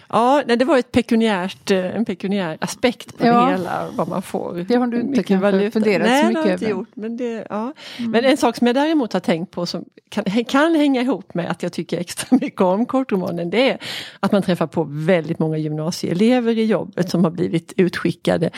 Ja, 0.10 0.44
det 0.46 0.66
var 0.66 0.78
ett 0.78 0.92
pekuniärt, 0.92 1.72
eh, 1.72 1.96
en 1.96 2.06
pekuniär 2.06 2.58
aspekt 2.62 3.18
på 3.18 3.28
ja. 3.28 3.46
det 3.46 3.52
hela, 3.52 3.90
vad 3.92 4.08
man 4.08 4.22
får. 4.22 4.66
Det 4.68 4.76
har 4.76 4.88
du 4.88 5.02
inte 5.02 5.24
kanske 5.24 5.72
funderat 5.72 6.08
Nej, 6.08 6.22
så 6.22 6.28
mycket 6.28 6.28
över. 6.28 6.28
Nej, 6.28 6.34
det 6.34 6.40
har 6.40 6.48
jag 6.48 6.56
inte 6.56 6.70
gjort. 6.70 6.90
Men, 6.94 7.18
det, 7.18 7.48
ja. 7.50 7.74
Mm. 7.98 8.12
men 8.12 8.26
en 8.26 8.38
sak 8.38 8.58
som 8.58 8.68
jag 8.68 8.76
däremot 8.76 9.14
har 9.14 9.20
tänkt 9.20 9.52
på 9.52 9.66
som 9.66 9.86
kan, 10.10 10.24
kan 10.46 10.76
hänga 10.76 11.02
ihop 11.02 11.34
med 11.34 11.52
att 11.52 11.64
jag 11.64 11.74
tycker 11.74 11.98
extra 11.98 12.38
mycket 12.42 12.62
om 12.62 12.86
kortromanen, 12.86 13.50
det 13.50 13.70
är 13.70 13.78
att 14.20 14.32
man 14.32 14.42
träffar 14.42 14.68
på 14.68 14.84
väldigt 14.90 15.40
många 15.40 15.58
gymnasieelever 15.58 16.58
i 16.58 16.66
jobbet 16.66 17.10
som 17.10 17.24
har 17.24 17.32
blivit 17.32 17.74
utskickade 17.78 18.50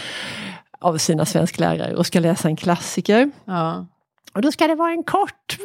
av 0.79 0.98
sina 0.98 1.25
svensklärare 1.25 1.95
och 1.95 2.05
ska 2.05 2.19
läsa 2.19 2.48
en 2.48 2.55
klassiker. 2.55 3.31
Ja. 3.45 3.86
Och 4.36 4.42
då 4.42 4.51
ska 4.51 4.68
det 4.68 4.75
vara 4.75 4.92
en 4.92 5.04
kort. 5.04 5.58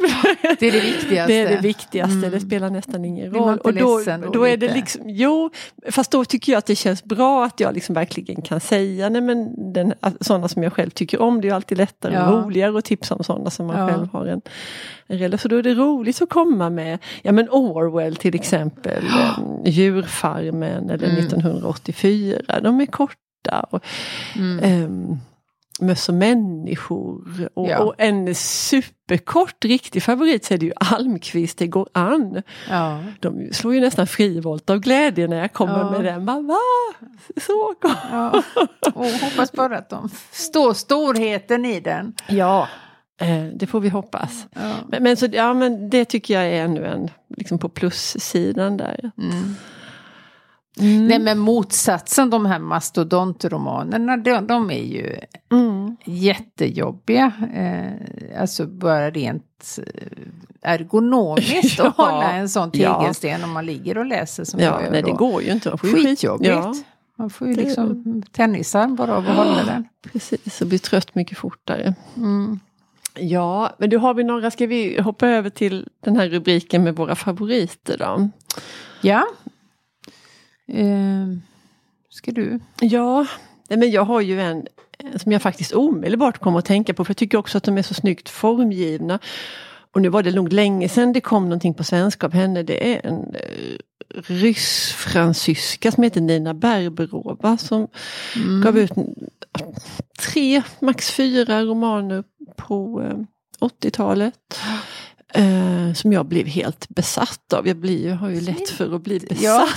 Det 0.59 0.67
är 0.67 0.73
det 0.73 0.81
viktigaste. 0.81 1.33
Det 1.33 1.39
är 1.39 1.49
det 1.49 1.61
viktigaste, 1.63 2.17
mm. 2.17 2.31
det 2.31 2.41
spelar 2.41 2.71
nästan 2.71 3.05
ingen 3.05 3.35
roll. 3.35 3.59
Och 3.59 3.75
då, 3.75 4.03
då, 4.33 4.45
är 4.45 4.57
det 4.57 4.75
liksom, 4.75 5.03
jo, 5.07 5.51
fast 5.91 6.11
då 6.11 6.25
tycker 6.25 6.53
jag 6.53 6.59
att 6.59 6.67
det 6.67 6.77
känns 6.77 7.05
bra 7.05 7.45
att 7.45 7.61
jag 7.61 7.75
liksom 7.75 7.95
verkligen 7.95 8.43
kan 8.43 8.61
säga, 8.61 9.09
nej 9.09 9.23
men 9.23 9.73
den, 9.73 9.95
sådana 10.21 10.49
som 10.49 10.63
jag 10.63 10.73
själv 10.73 10.91
tycker 10.91 11.23
om, 11.23 11.41
det 11.41 11.49
är 11.49 11.55
alltid 11.55 11.79
lättare 11.79 12.15
ja. 12.15 12.31
och 12.31 12.45
roligare 12.45 12.79
att 12.79 12.85
tipsa 12.85 13.15
om 13.15 13.25
sådana 13.25 13.51
som 13.51 13.67
man 13.67 13.79
ja. 13.79 13.89
själv 13.89 14.09
har 14.13 14.27
en, 14.27 14.41
en 15.07 15.19
relation. 15.19 15.39
Så 15.39 15.49
då 15.49 15.57
är 15.57 15.63
det 15.63 15.75
roligt 15.75 16.23
att 16.23 16.29
komma 16.29 16.71
med, 16.71 16.99
ja 17.23 17.33
men 17.33 17.49
Orwell 17.51 18.17
till 18.17 18.35
exempel, 18.35 19.05
oh. 19.05 19.61
Djurfarmen 19.65 20.91
eller 20.91 21.09
mm. 21.09 21.19
1984, 21.19 22.61
de 22.63 22.81
är 22.81 22.87
korta. 22.87 23.67
Och, 23.71 23.85
mm. 24.37 24.85
um, 24.85 25.21
Möss 25.81 26.09
och 26.09 26.15
människor. 26.15 27.49
Och, 27.55 27.69
ja. 27.69 27.79
och, 27.79 27.95
en 27.99 28.35
superkort 28.35 29.65
riktig 29.65 30.03
favorit 30.03 30.45
så 30.45 30.55
är 30.55 30.59
det 30.59 30.67
ju 30.67 30.73
Almqvist, 30.77 31.59
det 31.59 31.67
går 31.67 31.89
an. 31.93 32.43
Ja. 32.71 33.05
De 33.21 33.53
slår 33.53 33.75
ju 33.75 33.81
nästan 33.81 34.07
frivolt 34.07 34.71
av 34.71 34.79
glädje 34.79 35.29
när 35.29 35.37
jag 35.37 35.53
kommer 35.53 35.79
ja. 35.79 35.91
med 35.91 36.05
den. 36.05 36.25
Man, 36.25 36.47
va? 36.47 36.59
Så! 37.37 37.75
Ja. 38.11 38.43
Och 38.95 39.07
hoppas 39.07 39.53
bara 39.53 39.79
att 39.79 39.91
de 39.91 40.11
står 40.31 40.75
storheten 40.75 41.65
i 41.65 41.81
den. 41.81 42.15
Ja, 42.29 42.69
eh, 43.21 43.45
det 43.55 43.67
får 43.67 43.81
vi 43.81 43.89
hoppas. 43.89 44.47
Men, 44.87 45.03
men, 45.03 45.17
så, 45.17 45.27
ja, 45.33 45.55
men 45.55 45.91
det 45.91 46.05
tycker 46.05 46.35
jag 46.35 46.47
är 46.47 46.65
ännu 46.65 46.87
en 46.87 47.11
liksom 47.37 47.59
på 47.59 47.69
plussidan 47.69 48.77
där. 48.77 49.11
Mm. 49.19 49.57
Mm. 50.79 51.07
Nej 51.07 51.19
men 51.19 51.39
motsatsen, 51.39 52.31
de 52.31 52.47
här 52.47 52.59
mastodontromanerna, 52.59 54.17
de, 54.17 54.47
de 54.47 54.71
är 54.71 54.85
ju 54.85 55.19
mm. 55.53 55.97
jättejobbiga. 56.05 57.33
Eh, 57.55 58.41
alltså 58.41 58.67
bara 58.67 59.11
rent 59.11 59.79
eh, 59.79 60.71
ergonomiskt 60.73 61.79
ja. 61.79 61.89
att 61.89 61.97
hålla 61.97 62.33
en 62.33 62.49
sån 62.49 62.71
tegelsten 62.71 63.41
ja. 63.41 63.45
om 63.45 63.53
man 63.53 63.67
ligger 63.67 63.99
och 63.99 64.07
läser 64.07 64.45
som 64.45 64.61
ja, 64.61 64.67
jag 64.67 64.83
gör 64.83 64.91
nej, 64.91 65.03
det 65.03 65.13
går 65.13 65.43
ju 65.43 65.53
inte. 65.53 65.79
Skitjobbigt. 65.79 66.51
Ja. 66.51 66.75
Man 67.17 67.31
får 67.31 67.49
ju 67.49 67.55
det 67.55 67.63
liksom 67.63 68.23
tennisarm 68.33 68.97
bara 68.97 69.17
av 69.17 69.29
att 69.29 69.37
hålla 69.37 69.65
den. 69.65 69.89
Precis, 70.13 70.61
och 70.61 70.67
blir 70.67 70.79
trött 70.79 71.15
mycket 71.15 71.39
fortare. 71.39 71.95
Mm. 72.17 72.61
Ja, 73.15 73.75
men 73.79 73.91
då 73.91 73.99
har 73.99 74.15
vi 74.15 74.25
några, 74.25 74.51
ska 74.51 74.67
vi 74.67 75.01
hoppa 75.01 75.29
över 75.29 75.51
till 75.51 75.89
den 76.05 76.17
här 76.17 76.29
rubriken 76.29 76.85
med 76.85 76.97
våra 76.97 77.15
favoriter 77.15 77.99
då? 77.99 78.31
Ja. 79.01 79.27
Eh, 80.71 81.27
ska 82.11 82.31
du? 82.33 82.61
Ja, 82.81 83.27
men 83.69 83.91
jag 83.91 84.05
har 84.05 84.21
ju 84.21 84.41
en 84.41 84.67
som 85.17 85.33
jag 85.33 85.43
faktiskt 85.43 85.73
omedelbart 85.73 86.39
kommer 86.39 86.59
att 86.59 86.65
tänka 86.65 86.95
på 86.95 87.05
för 87.05 87.11
jag 87.11 87.17
tycker 87.17 87.39
också 87.39 87.59
att 87.59 87.65
de 87.65 87.79
är 87.79 87.83
så 87.83 87.95
snyggt 87.95 88.29
formgivna. 88.29 89.19
Och 89.93 90.03
nu 90.03 90.09
var 90.09 90.23
det 90.23 90.33
nog 90.33 90.53
länge 90.53 90.89
sedan 90.89 91.13
det 91.13 91.21
kom 91.21 91.45
någonting 91.45 91.75
på 91.75 91.85
svenska 91.85 92.27
av 92.27 92.33
henne. 92.33 92.63
Det 92.63 92.95
är 92.95 93.07
en 93.07 93.35
eh, 93.35 93.79
ryss-fransyska 94.27 95.93
som 95.93 96.03
heter 96.03 96.21
Nina 96.21 96.55
Berberova 96.55 97.57
som 97.57 97.89
mm. 98.37 98.61
gav 98.61 98.79
ut 98.79 98.93
tre, 100.19 100.63
max 100.81 101.11
fyra 101.11 101.63
romaner 101.63 102.25
på 102.57 103.03
eh, 103.03 103.19
80-talet. 103.61 104.59
Eh, 105.35 105.93
som 105.93 106.13
jag 106.13 106.27
blev 106.27 106.47
helt 106.47 106.89
besatt 106.89 107.53
av. 107.53 107.69
Jag, 107.69 107.77
blir, 107.77 108.11
har 108.11 108.29
ju 108.29 108.41
lätt 108.41 108.69
för 108.69 108.95
att 108.95 109.03
bli 109.03 109.19
besatt. 109.21 109.43
Ja, 109.43 109.69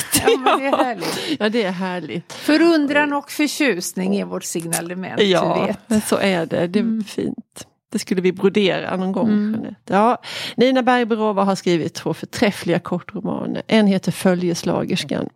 ja 0.45 0.57
det 0.59 0.65
är 0.65 0.77
härligt. 0.77 1.19
ja, 1.39 1.49
det 1.49 1.63
är 1.63 1.71
härligt. 1.71 2.33
Förundran 2.33 3.13
och 3.13 3.31
förtjusning 3.31 4.15
är 4.15 4.25
vårt 4.25 4.43
signalement. 4.43 5.21
Ja, 5.21 5.69
så 6.05 6.17
är 6.17 6.45
det. 6.45 6.67
Det 6.67 6.79
är 6.79 6.83
mm. 6.83 7.03
fint. 7.03 7.67
Det 7.91 7.99
skulle 7.99 8.21
vi 8.21 8.31
brodera 8.31 8.97
någon 8.97 9.11
gång. 9.11 9.29
Mm. 9.29 9.75
Ja, 9.85 10.21
Nina 10.55 10.83
Bergberova 10.83 11.43
har 11.43 11.55
skrivit 11.55 11.93
två 11.93 12.13
förträffliga 12.13 12.79
kortromaner. 12.79 13.61
En 13.67 13.87
heter 13.87 14.11
Följeslagerskan 14.11 15.29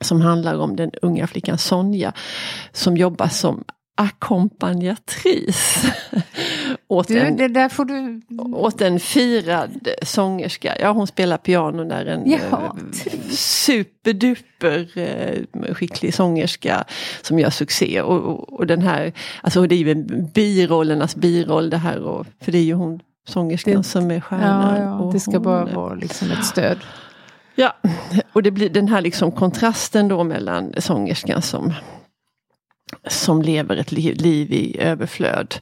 som 0.00 0.20
handlar 0.20 0.58
om 0.58 0.76
den 0.76 0.90
unga 1.02 1.26
flickan 1.26 1.58
Sonja 1.58 2.12
som 2.72 2.96
jobbar 2.96 3.28
som 3.28 3.64
ackompanjatris. 3.96 5.84
Åt, 6.88 7.08
du, 7.08 7.18
en, 7.18 7.36
det 7.36 7.48
där 7.48 7.68
får 7.68 7.84
du... 7.84 8.22
åt 8.54 8.80
en 8.80 9.00
firad 9.00 9.88
sångerska. 10.02 10.76
Ja 10.80 10.92
hon 10.92 11.06
spelar 11.06 11.36
piano 11.36 11.84
där 11.84 12.06
en 12.06 12.30
ja, 12.30 12.38
eh, 12.38 13.12
superduper 13.30 14.98
eh, 14.98 15.74
skicklig 15.74 16.14
sångerska 16.14 16.84
som 17.22 17.38
gör 17.38 17.50
succé. 17.50 18.00
Och, 18.00 18.20
och, 18.20 18.52
och, 18.52 18.66
den 18.66 18.82
här, 18.82 19.12
alltså 19.42 19.66
det 19.66 19.74
är 19.74 19.78
ju 19.78 19.90
en 19.90 20.30
birollernas 20.34 21.16
biroll 21.16 21.70
det 21.70 21.76
här. 21.76 21.98
Och, 21.98 22.26
för 22.40 22.52
det 22.52 22.58
är 22.58 22.64
ju 22.64 22.74
hon 22.74 23.00
sångerskan 23.28 23.76
det, 23.76 23.82
som 23.82 24.10
är 24.10 24.20
stjärnan. 24.20 24.76
Ja, 24.76 25.04
ja, 25.04 25.10
det 25.12 25.20
ska 25.20 25.30
hon, 25.30 25.42
bara 25.42 25.64
vara 25.64 25.94
liksom 25.94 26.30
ett 26.30 26.44
stöd. 26.44 26.78
Ja, 27.54 27.74
och 28.32 28.42
det 28.42 28.50
blir 28.50 28.68
den 28.68 28.88
här 28.88 29.00
liksom 29.00 29.32
kontrasten 29.32 30.08
då 30.08 30.24
mellan 30.24 30.74
sångerskan 30.78 31.42
som 31.42 31.72
som 33.06 33.42
lever 33.42 33.76
ett 33.76 33.92
liv 33.92 34.52
i 34.52 34.76
överflöd 34.80 35.54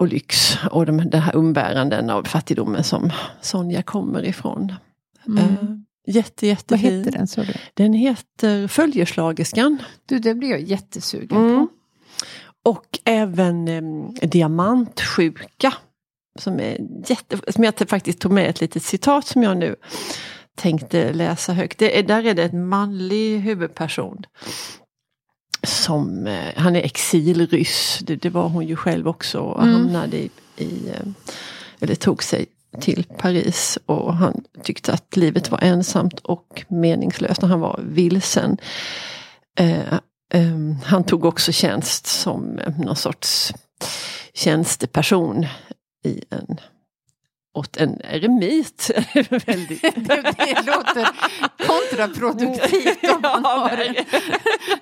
och 0.00 0.08
lyx 0.08 0.58
och 0.70 0.86
de, 0.86 1.10
den 1.10 1.20
här 1.20 1.36
umbäranden 1.36 2.10
av 2.10 2.24
fattigdomen 2.24 2.84
som 2.84 3.10
Sonja 3.40 3.82
kommer 3.82 4.24
ifrån. 4.24 4.74
Mm. 5.26 5.44
Uh, 5.44 5.76
jätte, 6.06 6.46
jättefin. 6.46 6.90
Vad 6.90 7.06
heter 7.06 7.18
den? 7.18 7.26
Sorry. 7.26 7.54
Den 7.74 7.92
heter 7.92 8.68
Följeslagerskan. 8.68 9.78
Du, 10.06 10.18
det 10.18 10.34
blir 10.34 10.50
jag 10.50 10.60
jättesugen 10.60 11.38
mm. 11.38 11.66
på. 11.66 11.72
Och 12.70 12.98
även 13.04 13.68
um, 13.68 14.14
Diamantsjuka. 14.14 15.74
Som, 16.38 16.60
är 16.60 16.78
jätte, 17.06 17.52
som 17.52 17.64
jag 17.64 17.74
faktiskt 17.88 18.20
tog 18.20 18.32
med 18.32 18.50
ett 18.50 18.60
litet 18.60 18.82
citat 18.82 19.26
som 19.26 19.42
jag 19.42 19.56
nu 19.56 19.76
tänkte 20.56 21.12
läsa 21.12 21.52
högt. 21.52 21.78
Det 21.78 21.98
är, 21.98 22.02
där 22.02 22.26
är 22.26 22.34
det 22.34 22.44
en 22.44 22.68
manlig 22.68 23.40
huvudperson 23.40 24.22
som, 25.62 26.26
eh, 26.26 26.52
han 26.56 26.76
är 26.76 26.82
exilryss, 26.82 27.98
det, 28.02 28.16
det, 28.16 28.30
var 28.30 28.48
hon 28.48 28.66
ju 28.66 28.76
själv 28.76 29.08
också 29.08 29.38
och 29.38 29.62
mm. 29.62 29.74
hamnade 29.74 30.16
i, 30.16 30.30
i, 30.56 30.88
eh, 30.88 31.06
eller 31.80 31.94
tog 31.94 32.22
sig 32.22 32.46
till 32.80 33.04
Paris 33.18 33.78
och 33.86 34.14
han 34.14 34.44
tyckte 34.62 34.92
att 34.92 35.16
livet 35.16 35.50
var 35.50 35.58
ensamt 35.62 36.20
och 36.20 36.64
meningslöst 36.68 37.42
när 37.42 37.48
han 37.48 37.60
var 37.60 37.80
vilsen. 37.82 38.58
Eh, 39.58 39.94
eh, 40.34 40.74
han 40.84 41.04
tog 41.04 41.24
också 41.24 41.52
tjänst 41.52 42.06
som 42.06 42.58
eh, 42.58 42.78
någon 42.78 42.96
sorts 42.96 43.52
tjänsteperson 44.34 45.46
i 46.04 46.24
en 46.30 46.56
åt 47.52 47.76
en 47.76 48.00
eremit. 48.04 48.90
Väldigt. 49.46 49.82
det, 49.82 50.34
det 50.38 50.62
låter 50.66 51.08
kontraproduktivt 51.66 53.04
om 53.04 53.20
man 53.22 53.42
ja, 53.44 53.70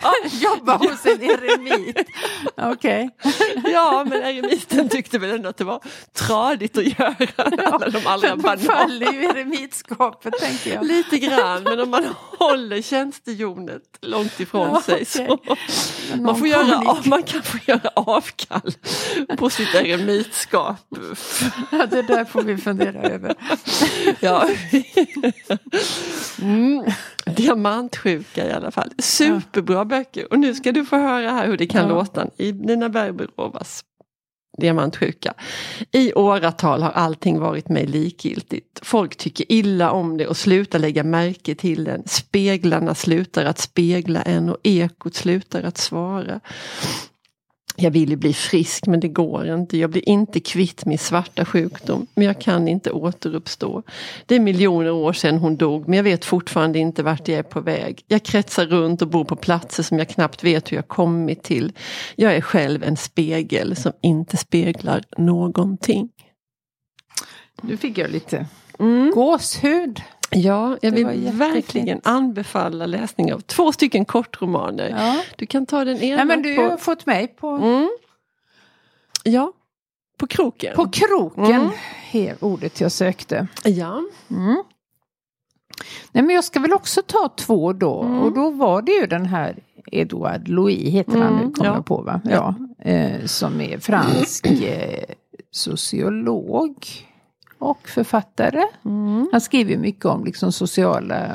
har 0.01 0.43
jobba 0.43 0.77
hos 0.77 1.07
en 1.07 1.23
eremit. 1.23 2.09
Okej. 2.57 3.11
Okay. 3.25 3.73
ja, 3.73 4.07
men 4.09 4.23
eremiten 4.23 4.89
tyckte 4.89 5.19
väl 5.19 5.31
ändå 5.31 5.49
att 5.49 5.57
det 5.57 5.65
var 5.65 5.83
tradigt 6.13 6.79
att 6.79 6.99
göra 6.99 7.17
alla 7.37 7.89
de 7.89 8.07
allra 8.07 8.37
banala. 8.37 8.73
faller 8.73 9.13
ju 9.13 9.25
eremitskapet 9.25 10.35
tänker 10.41 10.75
jag. 10.75 10.87
Lite 10.87 11.19
grann, 11.19 11.63
men 11.63 11.81
om 11.81 11.91
man 11.91 12.15
håller 12.39 12.83
tjänstehjonet 12.83 13.83
långt 14.01 14.41
ifrån 14.41 14.71
ja, 14.73 14.83
sig 14.83 15.05
så 15.05 15.39
man, 16.21 16.39
får 16.39 16.49
göra, 16.49 16.97
man 17.05 17.23
kan 17.23 17.43
få 17.43 17.59
göra 17.67 17.91
avkall 17.95 18.73
på 19.39 19.51
sitt 19.51 19.75
eremitskap. 19.75 20.77
Ja, 21.71 21.87
det 21.87 22.03
där 22.03 22.25
får 22.25 22.43
vi 22.43 22.58
fundera 22.59 23.03
över. 23.03 23.35
ja. 24.21 24.49
Mm. 26.43 26.85
Diamantsjuka 27.27 28.47
i 28.47 28.53
alla 28.53 28.71
fall. 28.71 28.91
Superbra 28.99 29.85
böcker. 29.85 30.33
Och 30.33 30.39
nu 30.39 30.55
ska 30.55 30.73
du 30.73 30.85
få 30.85 30.97
höra 30.97 31.31
här 31.31 31.47
hur 31.47 31.57
det 31.57 31.67
kan 31.67 31.83
ja. 31.83 31.89
låta 31.89 32.27
i 32.37 32.53
Nina 32.53 32.89
Berberovas 32.89 33.85
diamantsjuka. 34.59 35.35
I 35.93 36.13
åratal 36.15 36.83
har 36.83 36.91
allting 36.91 37.41
varit 37.41 37.69
mig 37.69 37.87
likgiltigt. 37.87 38.81
Folk 38.83 39.17
tycker 39.17 39.53
illa 39.53 39.91
om 39.91 40.17
det 40.17 40.27
och 40.27 40.37
slutar 40.37 40.79
lägga 40.79 41.05
märke 41.05 41.55
till 41.55 41.85
den. 41.85 42.03
Speglarna 42.07 42.95
slutar 42.95 43.45
att 43.45 43.59
spegla 43.59 44.23
en 44.23 44.49
och 44.49 44.59
ekot 44.63 45.15
slutar 45.15 45.63
att 45.63 45.79
svara. 45.79 46.41
Jag 47.81 47.91
vill 47.91 48.11
ju 48.11 48.17
bli 48.17 48.33
frisk 48.33 48.87
men 48.87 49.01
det 49.01 49.09
går 49.09 49.55
inte. 49.55 49.79
Jag 49.79 49.91
blir 49.91 50.09
inte 50.09 50.41
kvitt 50.41 50.85
min 50.85 50.99
svarta 50.99 51.45
sjukdom. 51.45 52.07
Men 52.15 52.27
jag 52.27 52.41
kan 52.41 52.69
inte 52.69 52.91
återuppstå. 52.91 53.83
Det 54.27 54.35
är 54.35 54.41
miljoner 54.41 54.91
år 54.91 55.13
sedan 55.13 55.39
hon 55.39 55.57
dog 55.57 55.89
men 55.89 55.97
jag 55.97 56.05
vet 56.05 56.25
fortfarande 56.25 56.79
inte 56.79 57.03
vart 57.03 57.29
jag 57.29 57.39
är 57.39 57.43
på 57.43 57.61
väg. 57.61 58.05
Jag 58.07 58.23
kretsar 58.23 58.67
runt 58.67 59.03
och 59.03 59.09
bor 59.09 59.25
på 59.25 59.37
platser 59.37 59.83
som 59.83 59.99
jag 59.99 60.09
knappt 60.09 60.45
vet 60.45 60.73
hur 60.73 60.77
jag 60.77 60.89
kommit 60.89 61.43
till. 61.43 61.73
Jag 62.17 62.35
är 62.35 62.41
själv 62.41 62.83
en 62.83 62.97
spegel 62.97 63.77
som 63.77 63.93
inte 64.03 64.37
speglar 64.37 65.05
någonting. 65.17 66.09
Nu 67.63 67.77
fick 67.77 67.99
jag 67.99 68.11
lite 68.11 68.47
mm. 68.79 69.11
gåshud. 69.11 70.03
Ja, 70.31 70.77
jag 70.83 70.93
vill 70.93 71.31
verkligen 71.33 72.01
anbefalla 72.05 72.87
läsning 72.87 73.33
av 73.33 73.41
två 73.41 73.73
stycken 73.73 74.05
kortromaner. 74.05 74.89
Ja. 74.89 75.23
Du 75.37 75.47
kan 75.47 75.67
ta 75.67 75.85
den 75.85 75.97
ena. 75.97 76.19
Ja, 76.19 76.25
men 76.25 76.43
du 76.43 76.57
på... 76.57 76.63
har 76.63 76.77
fått 76.77 77.07
mig 77.07 77.29
på... 77.29 77.49
Mm. 77.49 77.89
Ja, 79.25 79.53
på 80.19 80.27
kroken. 80.27 80.77
På 80.77 80.89
kroken, 80.89 81.71
mm. 82.13 82.37
ordet 82.41 82.81
jag 82.81 82.93
sökte. 82.93 83.47
Ja. 83.65 84.03
Mm. 84.31 84.63
Nej, 86.13 86.25
men 86.25 86.35
jag 86.35 86.45
ska 86.45 86.61
väl 86.61 86.73
också 86.73 87.03
ta 87.03 87.29
två 87.37 87.73
då. 87.73 88.03
Mm. 88.03 88.19
Och 88.19 88.35
då 88.35 88.51
var 88.51 88.83
det 88.83 88.93
ju 88.93 89.07
den 89.07 89.27
här 89.27 89.59
Edouard 89.93 90.49
Louis, 90.49 90.93
heter 90.93 91.19
han 91.19 91.33
nu, 91.35 91.41
mm, 91.41 91.53
kommer 91.53 91.75
ja. 91.75 91.83
på 91.83 92.03
va? 92.03 92.21
Ja. 92.25 92.55
Eh, 92.79 93.25
som 93.25 93.61
är 93.61 93.79
fransk 93.79 94.47
eh, 94.47 95.05
sociolog 95.51 96.87
och 97.59 97.89
författare. 97.89 98.63
Mm. 98.85 99.29
Han 99.33 99.41
skriver 99.41 99.77
mycket 99.77 100.05
om 100.05 100.25
liksom 100.25 100.53
sociala 100.53 101.27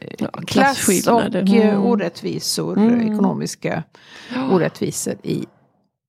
eh, 0.00 0.14
ja, 0.18 0.28
klass 0.46 1.06
och 1.06 1.34
eh, 1.34 1.68
mm. 1.68 1.82
orättvisor, 1.82 2.78
mm. 2.78 3.12
ekonomiska 3.12 3.82
orättvisor 4.50 5.14
i 5.22 5.46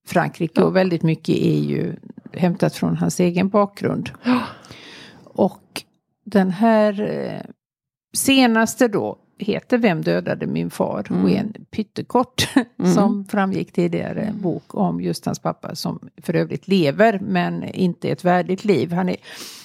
Frankrike. 0.08 0.64
Och 0.64 0.76
väldigt 0.76 1.04
mycket 1.04 1.36
är 1.36 1.60
ju 1.60 1.96
hämtat 2.34 2.76
från 2.76 2.98
hans 2.98 3.20
egen 3.20 3.50
bakgrund. 3.50 4.12
Och 5.24 5.84
den 6.26 6.52
här 6.52 7.02
eh, 7.02 7.50
senaste 8.18 8.88
då 8.88 9.18
heter 9.38 9.78
Vem 9.78 10.02
dödade 10.02 10.48
min 10.48 10.70
far? 10.70 11.08
Mm. 11.10 11.24
och 11.24 11.30
en 11.30 11.54
pyttekort 11.72 12.50
mm. 12.80 12.94
som 12.94 13.26
framgick 13.26 13.72
tidigare 13.72 14.22
mm. 14.22 14.42
bok 14.42 14.76
om 14.76 15.02
just 15.02 15.26
hans 15.26 15.40
pappa 15.40 15.76
som 15.76 16.00
för 16.22 16.36
övrigt 16.36 16.68
lever 16.68 17.20
men 17.20 17.64
inte 17.64 18.10
ett 18.10 18.26
värdigt 18.26 18.66
liv. 18.66 18.94
Han 18.94 19.10
är 19.10 19.18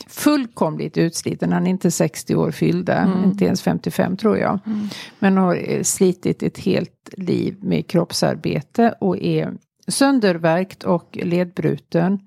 fullkomligt 0.06 0.98
utsliten, 0.98 1.52
han 1.52 1.66
är 1.66 1.70
inte 1.70 1.90
60 1.90 2.34
år 2.34 2.50
fyllda, 2.50 2.96
mm. 2.96 3.24
inte 3.24 3.44
ens 3.44 3.62
55 3.62 4.16
tror 4.16 4.38
jag. 4.38 4.58
Mm. 4.66 4.88
Men 5.18 5.36
har 5.36 5.82
slitit 5.82 6.42
ett 6.42 6.58
helt 6.58 7.08
liv 7.16 7.56
med 7.60 7.86
kroppsarbete 7.86 8.94
och 9.00 9.18
är 9.18 9.52
sönderverkt 9.88 10.84
och 10.84 11.18
ledbruten. 11.22 12.18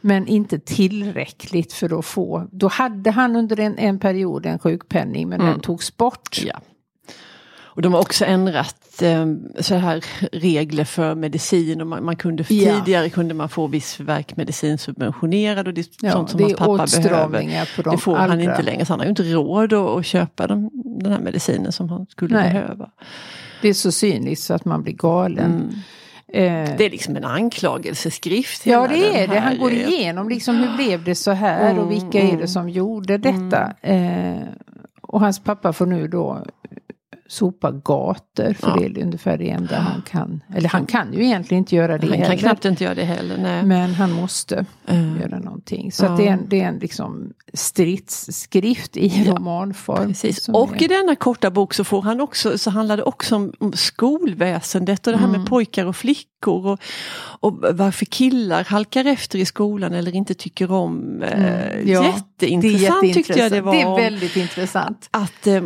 Men 0.00 0.26
inte 0.26 0.58
tillräckligt 0.58 1.72
för 1.72 1.98
att 1.98 2.04
få, 2.04 2.48
då 2.50 2.68
hade 2.68 3.10
han 3.10 3.36
under 3.36 3.60
en, 3.60 3.78
en 3.78 3.98
period 3.98 4.46
en 4.46 4.58
sjukpenning 4.58 5.28
men 5.28 5.40
mm. 5.40 5.52
den 5.52 5.60
togs 5.60 5.96
bort. 5.96 6.40
Ja. 6.44 6.60
Och 7.74 7.82
de 7.82 7.92
har 7.92 8.00
också 8.00 8.24
ändrat 8.24 9.02
eh, 9.02 9.26
så 9.60 9.74
här 9.74 10.04
regler 10.32 10.84
för 10.84 11.14
medicin. 11.14 11.80
Och 11.80 11.86
man, 11.86 12.04
man 12.04 12.16
kunde, 12.16 12.44
ja. 12.48 12.74
Tidigare 12.74 13.10
kunde 13.10 13.34
man 13.34 13.48
få 13.48 13.66
viss 13.66 14.00
värkmedicin 14.00 14.78
subventionerad 14.78 15.68
och 15.68 15.74
det 15.74 15.80
är 15.80 15.86
ja, 16.02 16.12
sånt 16.12 16.30
som 16.30 16.38
det 16.38 16.58
hans 16.58 16.94
pappa 16.94 17.08
behöver. 17.08 17.90
det 17.90 17.98
får 17.98 18.16
han 18.16 18.40
inte 18.40 18.62
längre. 18.62 18.84
Så 18.84 18.92
han 18.92 19.00
har 19.00 19.04
ju 19.04 19.10
inte 19.10 19.22
råd 19.22 19.72
att, 19.72 19.88
att 19.88 20.06
köpa 20.06 20.46
de, 20.46 20.70
den 20.72 21.12
här 21.12 21.20
medicinen 21.20 21.72
som 21.72 21.88
han 21.88 22.06
skulle 22.06 22.34
Nej. 22.34 22.52
behöva. 22.52 22.90
Det 23.62 23.68
är 23.68 23.74
så 23.74 23.92
cyniskt 23.92 24.44
så 24.44 24.54
att 24.54 24.64
man 24.64 24.82
blir 24.82 24.94
galen. 24.94 25.52
Mm. 25.52 26.68
Eh. 26.68 26.76
Det 26.76 26.86
är 26.86 26.90
liksom 26.90 27.16
en 27.16 27.24
anklagelseskrift. 27.24 28.66
Ja 28.66 28.86
det 28.88 29.22
är 29.22 29.28
det. 29.28 29.38
Han 29.38 29.58
går 29.58 29.72
igenom 29.72 30.28
liksom 30.28 30.56
hur 30.56 30.76
blev 30.76 31.04
det 31.04 31.14
så 31.14 31.30
här 31.30 31.70
mm, 31.70 31.82
och 31.82 31.90
vilka 31.90 32.20
mm. 32.20 32.26
är 32.26 32.30
det 32.30 32.36
mm. 32.36 32.48
som 32.48 32.68
gjorde 32.68 33.18
detta. 33.18 33.72
Mm. 33.82 34.34
Eh, 34.34 34.48
och 35.00 35.20
hans 35.20 35.38
pappa 35.38 35.72
får 35.72 35.86
nu 35.86 36.08
då 36.08 36.44
sopa 37.32 37.70
gator. 37.70 38.52
För 38.52 38.68
ja. 38.68 38.76
det 38.76 39.00
är 39.00 39.04
ungefär 39.04 39.38
det 39.38 39.50
enda 39.50 39.78
han 39.78 40.02
kan. 40.02 40.42
Eller 40.54 40.68
han 40.68 40.86
kan 40.86 41.12
ju 41.12 41.24
egentligen 41.24 41.58
inte 41.58 41.76
göra 41.76 41.98
det 41.98 42.06
han 42.06 42.12
heller. 42.12 42.28
Han 42.28 42.36
kan 42.36 42.38
knappt 42.38 42.64
inte 42.64 42.84
göra 42.84 42.94
det 42.94 43.04
heller. 43.04 43.38
Nej. 43.38 43.64
Men 43.64 43.94
han 43.94 44.12
måste 44.12 44.64
mm. 44.86 45.20
göra 45.20 45.38
någonting. 45.38 45.92
Så 45.92 46.04
ja. 46.04 46.16
det, 46.16 46.28
är 46.28 46.32
en, 46.32 46.48
det 46.48 46.60
är 46.60 46.68
en 46.68 46.78
liksom 46.78 47.32
stridsskrift 47.54 48.96
i 48.96 49.06
ja. 49.06 49.32
romanform. 49.32 50.08
Precis. 50.08 50.48
Och 50.48 50.76
är... 50.76 50.82
i 50.82 50.86
denna 50.86 51.16
korta 51.16 51.50
bok 51.50 51.74
så, 51.74 51.84
får 51.84 52.02
han 52.02 52.20
också, 52.20 52.58
så 52.58 52.70
handlar 52.70 52.96
det 52.96 53.02
också 53.02 53.36
om, 53.36 53.52
om 53.58 53.72
skolväsendet 53.72 55.06
och 55.06 55.12
det 55.12 55.18
här 55.18 55.28
mm. 55.28 55.40
med 55.40 55.50
pojkar 55.50 55.86
och 55.86 55.96
flickor. 55.96 56.66
Och, 56.66 56.80
och 57.40 57.64
varför 57.72 58.04
killar 58.04 58.64
halkar 58.64 59.04
efter 59.04 59.38
i 59.38 59.44
skolan 59.44 59.92
eller 59.92 60.14
inte 60.14 60.34
tycker 60.34 60.72
om. 60.72 61.22
Eh, 61.22 61.42
mm. 61.42 61.88
Ja, 61.88 62.04
jätteintressant, 62.04 62.82
jätteintressant 62.82 63.14
tyckte 63.14 63.38
jag 63.38 63.52
det 63.52 63.60
var. 63.60 63.72
Det 63.72 63.82
är 63.82 63.96
väldigt 63.96 64.36
intressant. 64.36 65.08
Att 65.10 65.46
eh, 65.46 65.62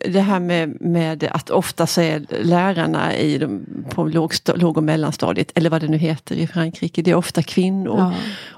det 0.00 0.20
här 0.20 0.40
med, 0.40 0.80
med 0.80 1.24
att 1.24 1.50
ofta 1.50 1.86
så 1.86 2.00
är 2.00 2.26
lärarna 2.42 3.16
i 3.16 3.38
de, 3.38 3.64
på 3.90 4.04
låg, 4.04 4.32
låg 4.54 4.76
och 4.76 4.84
mellanstadiet, 4.84 5.52
eller 5.54 5.70
vad 5.70 5.80
det 5.80 5.88
nu 5.88 5.96
heter 5.96 6.36
i 6.36 6.46
Frankrike, 6.46 7.02
det 7.02 7.10
är 7.10 7.14
ofta 7.14 7.42
kvinnor. 7.42 7.98
Ja. 7.98 8.14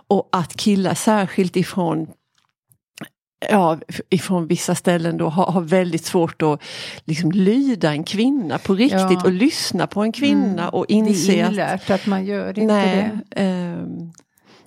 Och 0.09 0.29
att 0.33 0.57
killar 0.57 0.95
särskilt 0.95 1.57
ifrån 1.57 2.07
ja, 3.51 3.79
ifrån 4.11 4.47
vissa 4.47 4.75
ställen 4.75 5.17
då 5.17 5.29
har, 5.29 5.47
har 5.47 5.61
väldigt 5.61 6.05
svårt 6.05 6.43
att 6.43 6.63
liksom 7.05 7.33
lyda 7.33 7.91
en 7.91 8.05
kvinna 8.05 8.59
på 8.59 8.75
riktigt 8.75 9.01
ja. 9.01 9.25
och 9.25 9.33
lyssna 9.33 9.87
på 9.87 10.03
en 10.03 10.13
kvinna 10.13 10.63
mm. 10.63 10.69
och 10.75 10.87
inse 10.89 11.33
det 11.33 11.41
är 11.41 11.49
inlärt 11.49 11.91
att, 11.91 11.91
att 11.91 12.07
man 12.07 12.25
gör 12.25 12.49
inte 12.49 12.75
nej, 12.75 13.11
det. 13.31 13.43
Eh, 13.43 13.77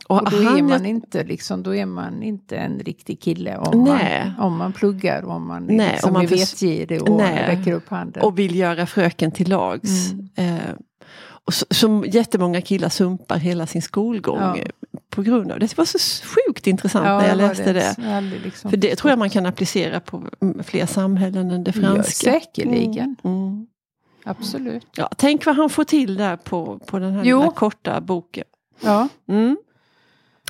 och, 0.08 0.22
och 0.22 0.32
då, 0.32 0.38
är 0.38 0.62
man 0.62 0.86
inte, 0.86 1.24
liksom, 1.24 1.64
då 1.64 1.76
är 1.76 1.86
man 1.86 2.24
inte 2.24 2.58
en 2.58 2.80
riktig 2.80 3.20
kille 3.20 3.58
om, 3.58 3.84
nej. 3.84 4.34
man, 4.38 4.46
om 4.46 4.58
man 4.58 4.74
pluggar 4.74 5.26
om 5.26 5.48
man 5.48 5.66
nej, 5.66 5.92
liksom, 5.92 6.10
om 6.10 6.14
man 6.14 6.24
är 6.24 6.28
vetgirig 6.28 7.02
och 7.02 7.18
nej. 7.18 7.46
räcker 7.48 7.72
upp 7.72 7.90
handen. 7.90 8.24
Och 8.24 8.40
vill 8.40 8.56
göra 8.56 8.86
fröken 8.86 9.32
till 9.32 9.50
lags. 9.50 10.12
Mm. 10.12 10.56
Eh, 10.56 10.70
och 11.46 11.54
så, 11.54 11.66
som 11.70 12.06
jättemånga 12.08 12.62
killar 12.62 12.90
sumpar 12.90 13.38
hela 13.38 13.68
sin 13.68 13.82
skolgång 13.82 14.40
ja. 14.40 14.56
på 15.10 15.22
grund 15.22 15.52
av 15.52 15.60
det. 15.60 15.66
Det 15.66 15.78
var 15.78 15.86
så 15.86 15.98
sjukt 16.28 16.68
intressant 16.68 17.06
ja, 17.06 17.20
när 17.20 17.28
jag 17.28 17.38
läste 17.38 17.74
det. 17.74 17.96
det. 17.98 18.22
Liksom 18.44 18.70
För 18.70 18.78
det 18.78 18.96
tror 18.96 19.12
jag 19.12 19.20
man 19.20 19.30
kan 19.30 19.46
applicera 19.46 20.00
på 20.00 20.24
fler 20.64 20.86
samhällen 20.86 21.52
än 21.52 21.64
det 21.64 21.74
franska. 21.74 22.32
Ja, 22.32 22.40
säkerligen. 22.40 23.16
Mm. 23.24 23.38
Mm. 23.38 23.68
Absolut. 24.24 24.88
Ja, 24.96 25.10
tänk 25.18 25.46
vad 25.46 25.56
han 25.56 25.70
får 25.70 25.84
till 25.84 26.16
där 26.16 26.38
på, 26.38 26.80
på 26.86 27.00
den 27.00 27.14
här 27.14 27.52
korta 27.52 28.02
boken. 28.02 28.44
Ja. 28.82 29.08
Mm. 29.28 29.58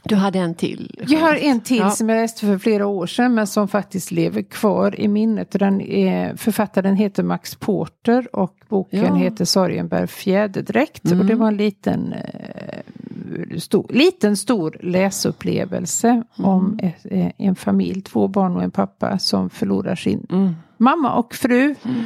Du 0.10 0.16
hade 0.16 0.40
en 0.40 0.56
till? 0.56 1.04
Jag 1.08 1.20
har 1.20 1.36
en 1.36 1.62
till 1.62 1.78
ja. 1.78 1.90
som 1.90 2.10
jag 2.10 2.22
läste 2.22 2.46
för 2.46 2.58
flera 2.58 2.88
år 2.88 3.08
sedan 3.08 3.34
men 3.34 3.48
som 3.48 3.68
faktiskt 3.68 4.12
lever 4.12 4.42
kvar 4.42 5.00
i 5.00 5.08
minnet. 5.08 5.52
Den 5.52 5.82
är, 5.82 6.36
författaren 6.36 6.96
heter 6.96 7.24
Max 7.24 7.56
Porter 7.56 8.36
och 8.36 8.56
boken 8.70 9.06
ja. 9.06 9.16
heter 9.16 9.46
Sorgen 9.46 9.88
bär 9.88 10.08
fjäderdräkt. 10.08 11.06
Mm. 11.06 11.20
Och 11.20 11.26
det 11.26 11.36
var 11.36 11.48
en 11.48 11.58
liten, 11.58 12.14
eh, 12.14 13.58
stor, 13.58 13.86
liten 13.90 14.38
stor 14.38 14.78
läsupplevelse 14.82 16.10
mm. 16.10 16.26
om 16.36 16.80
eh, 17.04 17.32
en 17.38 17.56
familj, 17.56 18.02
två 18.02 18.28
barn 18.28 18.56
och 18.56 18.64
en 18.64 18.72
pappa 18.72 19.20
som 19.20 19.50
förlorar 19.50 19.96
sin 19.96 20.28
mm. 20.30 20.56
mamma 20.78 21.14
och 21.14 21.36
fru. 21.36 21.76
Mm. 21.84 22.04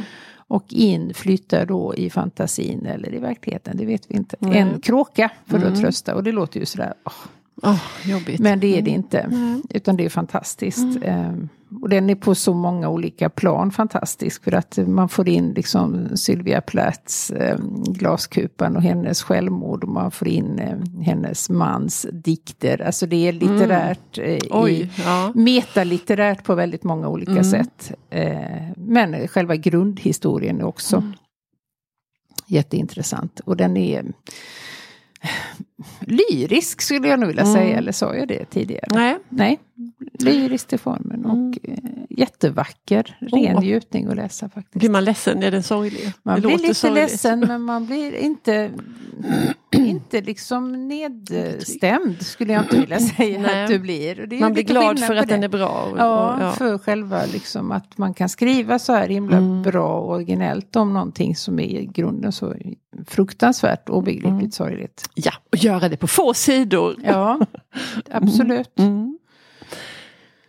Och 0.51 0.65
in 0.69 1.13
flyttar 1.13 1.65
då 1.65 1.95
i 1.95 2.09
fantasin 2.09 2.85
eller 2.85 3.13
i 3.13 3.19
verkligheten, 3.19 3.77
det 3.77 3.85
vet 3.85 4.11
vi 4.11 4.15
inte. 4.15 4.35
En 4.41 4.81
kråka 4.81 5.31
för 5.45 5.57
att 5.57 5.63
mm. 5.63 5.79
trösta 5.79 6.15
och 6.15 6.23
det 6.23 6.31
låter 6.31 6.59
ju 6.59 6.65
sådär 6.65 6.93
oh, 7.05 7.13
Oh, 7.61 7.79
Men 8.39 8.59
det 8.59 8.77
är 8.77 8.81
det 8.81 8.91
inte. 8.91 9.19
Mm. 9.19 9.63
Utan 9.69 9.97
det 9.97 10.05
är 10.05 10.09
fantastiskt. 10.09 10.77
Mm. 10.77 11.03
Eh, 11.03 11.33
och 11.81 11.89
den 11.89 12.09
är 12.09 12.15
på 12.15 12.35
så 12.35 12.53
många 12.53 12.89
olika 12.89 13.29
plan 13.29 13.71
fantastisk. 13.71 14.43
För 14.43 14.51
att 14.51 14.77
man 14.87 15.09
får 15.09 15.29
in 15.29 15.53
liksom 15.55 16.17
Sylvia 16.17 16.61
Plaths 16.61 17.31
eh, 17.31 17.57
Glaskupan 17.87 18.75
och 18.75 18.81
hennes 18.81 19.23
självmord. 19.23 19.83
Och 19.83 19.89
man 19.89 20.11
får 20.11 20.27
in 20.27 20.59
eh, 20.59 21.03
hennes 21.03 21.49
mans 21.49 22.07
dikter. 22.11 22.81
Alltså 22.81 23.05
det 23.05 23.27
är 23.27 23.33
litterärt. 23.33 24.17
Mm. 24.17 24.39
Oj, 24.49 24.91
ja. 25.05 25.31
Metalitterärt 25.35 26.43
på 26.43 26.55
väldigt 26.55 26.83
många 26.83 27.07
olika 27.07 27.31
mm. 27.31 27.43
sätt. 27.43 27.91
Men 28.75 29.27
själva 29.27 29.55
grundhistorien 29.55 30.59
är 30.59 30.65
också 30.65 30.97
mm. 30.97 31.13
jätteintressant. 32.47 33.39
Och 33.39 33.57
den 33.57 33.77
är 33.77 34.05
lyrisk 36.01 36.81
skulle 36.81 37.07
jag 37.07 37.19
nog 37.19 37.27
vilja 37.27 37.45
säga, 37.45 37.63
mm. 37.63 37.77
eller 37.77 37.91
sa 37.91 38.15
jag 38.15 38.27
det 38.27 38.45
tidigare? 38.45 38.87
Nej. 38.91 39.17
Nej, 39.29 39.59
lyrisk 40.19 40.73
i 40.73 40.77
formen 40.77 41.25
och 41.25 41.67
mm. 41.67 42.05
jättevacker, 42.09 43.17
ren 43.19 43.55
oh. 43.55 43.61
njutning 43.61 44.07
att 44.07 44.15
läsa 44.15 44.49
faktiskt. 44.49 44.75
Blir 44.79 44.89
man 44.89 45.05
ledsen? 45.05 45.43
Är 45.43 45.51
den 45.51 45.63
sorglig? 45.63 46.13
Man 46.23 46.41
det 46.41 46.47
blir 46.47 46.57
lite 46.57 46.73
sorgligt. 46.73 47.11
ledsen 47.11 47.39
men 47.39 47.61
man 47.61 47.85
blir 47.85 48.15
inte, 48.15 48.71
inte 49.71 50.21
liksom 50.21 50.87
nedstämd 50.87 52.21
skulle 52.21 52.53
jag 52.53 52.63
inte 52.63 52.79
vilja 52.79 52.99
säga 53.17 53.39
Nej. 53.39 53.63
att 53.63 53.69
du 53.69 53.79
blir. 53.79 54.39
man 54.41 54.53
blir 54.53 54.63
glad 54.63 54.99
för 54.99 55.15
att 55.15 55.27
den 55.27 55.43
är 55.43 55.47
bra. 55.49 55.87
Och, 55.91 55.97
ja, 55.97 56.37
ja, 56.41 56.51
för 56.51 56.77
själva 56.77 57.25
liksom 57.25 57.71
att 57.71 57.97
man 57.97 58.13
kan 58.13 58.29
skriva 58.29 58.79
så 58.79 58.93
här 58.93 59.07
himla 59.07 59.37
mm. 59.37 59.61
bra 59.61 59.99
och 59.99 60.13
originellt 60.13 60.75
om 60.75 60.93
någonting 60.93 61.35
som 61.35 61.59
är 61.59 61.79
i 61.79 61.85
grunden 61.85 62.31
så 62.31 62.55
fruktansvärt 63.07 63.89
obegripligt 63.89 64.31
mm. 64.31 64.51
sorgligt. 64.51 65.09
Ja, 65.13 65.31
och 65.51 65.57
göra 65.57 65.89
det 65.89 65.97
på 65.97 66.07
få 66.07 66.33
sidor. 66.33 66.95
Ja, 67.03 67.39
absolut. 68.11 68.79
Mm. 68.79 68.91
mm. 68.91 69.19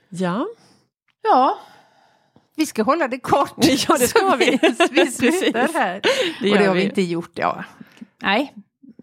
Ja. 0.08 0.46
Ja. 1.22 1.58
Vi 2.56 2.66
ska 2.66 2.82
hålla 2.82 3.08
det 3.08 3.18
kort. 3.18 3.54
Ja, 3.88 3.96
det 3.98 4.06
ska 4.08 4.36
vi. 4.36 4.58
vi 4.90 5.06
slutar 5.06 5.72
här. 5.72 6.00
Det 6.40 6.50
och 6.50 6.58
det 6.58 6.66
har 6.66 6.74
vi. 6.74 6.84
inte 6.84 7.02
gjort. 7.02 7.30
Ja. 7.34 7.64
Nej, 8.22 8.54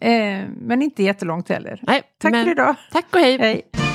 eh, 0.01 0.47
men 0.62 0.81
inte 0.81 1.03
jättelångt 1.03 1.49
heller. 1.49 1.79
Nej, 1.83 2.01
tack 2.17 2.31
men, 2.31 2.45
för 2.45 2.51
idag. 2.51 2.75
Tack 2.91 3.05
och 3.13 3.19
hej. 3.19 3.38
hej. 3.38 3.87